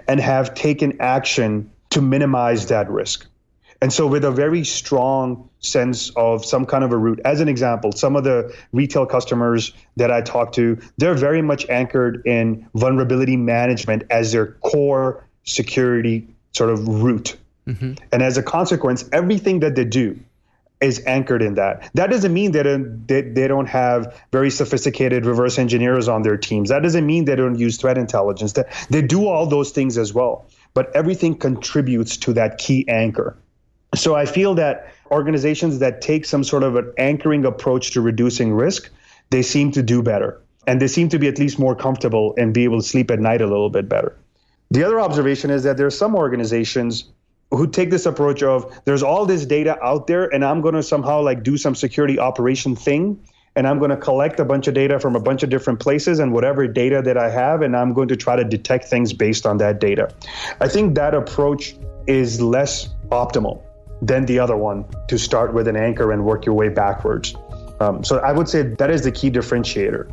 and 0.06 0.20
have 0.20 0.54
taken 0.54 1.00
action 1.00 1.70
to 1.90 2.00
minimize 2.00 2.66
that 2.66 2.90
risk. 2.90 3.26
And 3.80 3.92
so, 3.92 4.06
with 4.08 4.24
a 4.24 4.30
very 4.30 4.64
strong 4.64 5.48
sense 5.60 6.10
of 6.16 6.44
some 6.44 6.66
kind 6.66 6.82
of 6.82 6.90
a 6.90 6.96
root, 6.96 7.20
as 7.24 7.40
an 7.40 7.48
example, 7.48 7.92
some 7.92 8.16
of 8.16 8.24
the 8.24 8.54
retail 8.72 9.06
customers 9.06 9.72
that 9.96 10.10
I 10.10 10.20
talk 10.20 10.52
to, 10.52 10.78
they're 10.96 11.14
very 11.14 11.42
much 11.42 11.68
anchored 11.68 12.26
in 12.26 12.68
vulnerability 12.74 13.36
management 13.36 14.02
as 14.10 14.32
their 14.32 14.46
core 14.46 15.27
security 15.44 16.26
sort 16.52 16.70
of 16.70 16.86
root. 16.86 17.36
Mm-hmm. 17.66 17.94
And 18.12 18.22
as 18.22 18.38
a 18.38 18.42
consequence, 18.42 19.08
everything 19.12 19.60
that 19.60 19.74
they 19.74 19.84
do 19.84 20.18
is 20.80 21.04
anchored 21.06 21.42
in 21.42 21.54
that. 21.54 21.90
That 21.94 22.08
doesn't 22.08 22.32
mean 22.32 22.52
that 22.52 22.64
they, 23.06 23.22
they 23.22 23.48
don't 23.48 23.66
have 23.66 24.22
very 24.32 24.50
sophisticated 24.50 25.26
reverse 25.26 25.58
engineers 25.58 26.08
on 26.08 26.22
their 26.22 26.36
teams. 26.36 26.68
That 26.68 26.82
doesn't 26.82 27.04
mean 27.04 27.24
they 27.24 27.36
don't 27.36 27.58
use 27.58 27.78
threat 27.78 27.98
intelligence. 27.98 28.52
That 28.52 28.68
they 28.88 29.02
do 29.02 29.26
all 29.26 29.46
those 29.46 29.70
things 29.70 29.98
as 29.98 30.14
well. 30.14 30.46
But 30.74 30.94
everything 30.94 31.36
contributes 31.36 32.16
to 32.18 32.32
that 32.34 32.58
key 32.58 32.86
anchor. 32.88 33.36
So 33.94 34.14
I 34.14 34.26
feel 34.26 34.54
that 34.54 34.92
organizations 35.10 35.78
that 35.80 36.00
take 36.00 36.24
some 36.24 36.44
sort 36.44 36.62
of 36.62 36.76
an 36.76 36.92
anchoring 36.98 37.44
approach 37.44 37.90
to 37.92 38.00
reducing 38.00 38.52
risk, 38.52 38.90
they 39.30 39.42
seem 39.42 39.72
to 39.72 39.82
do 39.82 40.02
better. 40.02 40.40
And 40.66 40.80
they 40.80 40.88
seem 40.88 41.08
to 41.08 41.18
be 41.18 41.26
at 41.26 41.38
least 41.38 41.58
more 41.58 41.74
comfortable 41.74 42.34
and 42.36 42.52
be 42.52 42.64
able 42.64 42.80
to 42.80 42.86
sleep 42.86 43.10
at 43.10 43.18
night 43.18 43.40
a 43.40 43.46
little 43.46 43.70
bit 43.70 43.88
better. 43.88 44.14
The 44.70 44.84
other 44.84 45.00
observation 45.00 45.50
is 45.50 45.62
that 45.62 45.76
there 45.76 45.86
are 45.86 45.90
some 45.90 46.14
organizations 46.14 47.04
who 47.50 47.66
take 47.66 47.90
this 47.90 48.04
approach 48.04 48.42
of 48.42 48.80
there's 48.84 49.02
all 49.02 49.24
this 49.24 49.46
data 49.46 49.82
out 49.82 50.06
there 50.06 50.26
and 50.26 50.44
I'm 50.44 50.60
going 50.60 50.74
to 50.74 50.82
somehow 50.82 51.22
like 51.22 51.42
do 51.42 51.56
some 51.56 51.74
security 51.74 52.18
operation 52.18 52.76
thing 52.76 53.18
and 53.56 53.66
I'm 53.66 53.78
going 53.78 53.90
to 53.90 53.96
collect 53.96 54.38
a 54.38 54.44
bunch 54.44 54.68
of 54.68 54.74
data 54.74 55.00
from 55.00 55.16
a 55.16 55.20
bunch 55.20 55.42
of 55.42 55.48
different 55.48 55.80
places 55.80 56.18
and 56.18 56.32
whatever 56.32 56.68
data 56.68 57.00
that 57.02 57.16
I 57.16 57.30
have 57.30 57.62
and 57.62 57.74
I'm 57.74 57.94
going 57.94 58.08
to 58.08 58.16
try 58.16 58.36
to 58.36 58.44
detect 58.44 58.84
things 58.84 59.14
based 59.14 59.46
on 59.46 59.56
that 59.58 59.80
data. 59.80 60.14
I 60.60 60.68
think 60.68 60.94
that 60.96 61.14
approach 61.14 61.74
is 62.06 62.40
less 62.40 62.88
optimal 63.08 63.62
than 64.02 64.26
the 64.26 64.38
other 64.38 64.56
one 64.56 64.84
to 65.08 65.18
start 65.18 65.54
with 65.54 65.66
an 65.66 65.76
anchor 65.76 66.12
and 66.12 66.24
work 66.24 66.44
your 66.44 66.54
way 66.54 66.68
backwards. 66.68 67.34
Um, 67.80 68.04
so 68.04 68.18
I 68.18 68.32
would 68.32 68.48
say 68.48 68.62
that 68.62 68.90
is 68.90 69.02
the 69.02 69.12
key 69.12 69.30
differentiator. 69.30 70.12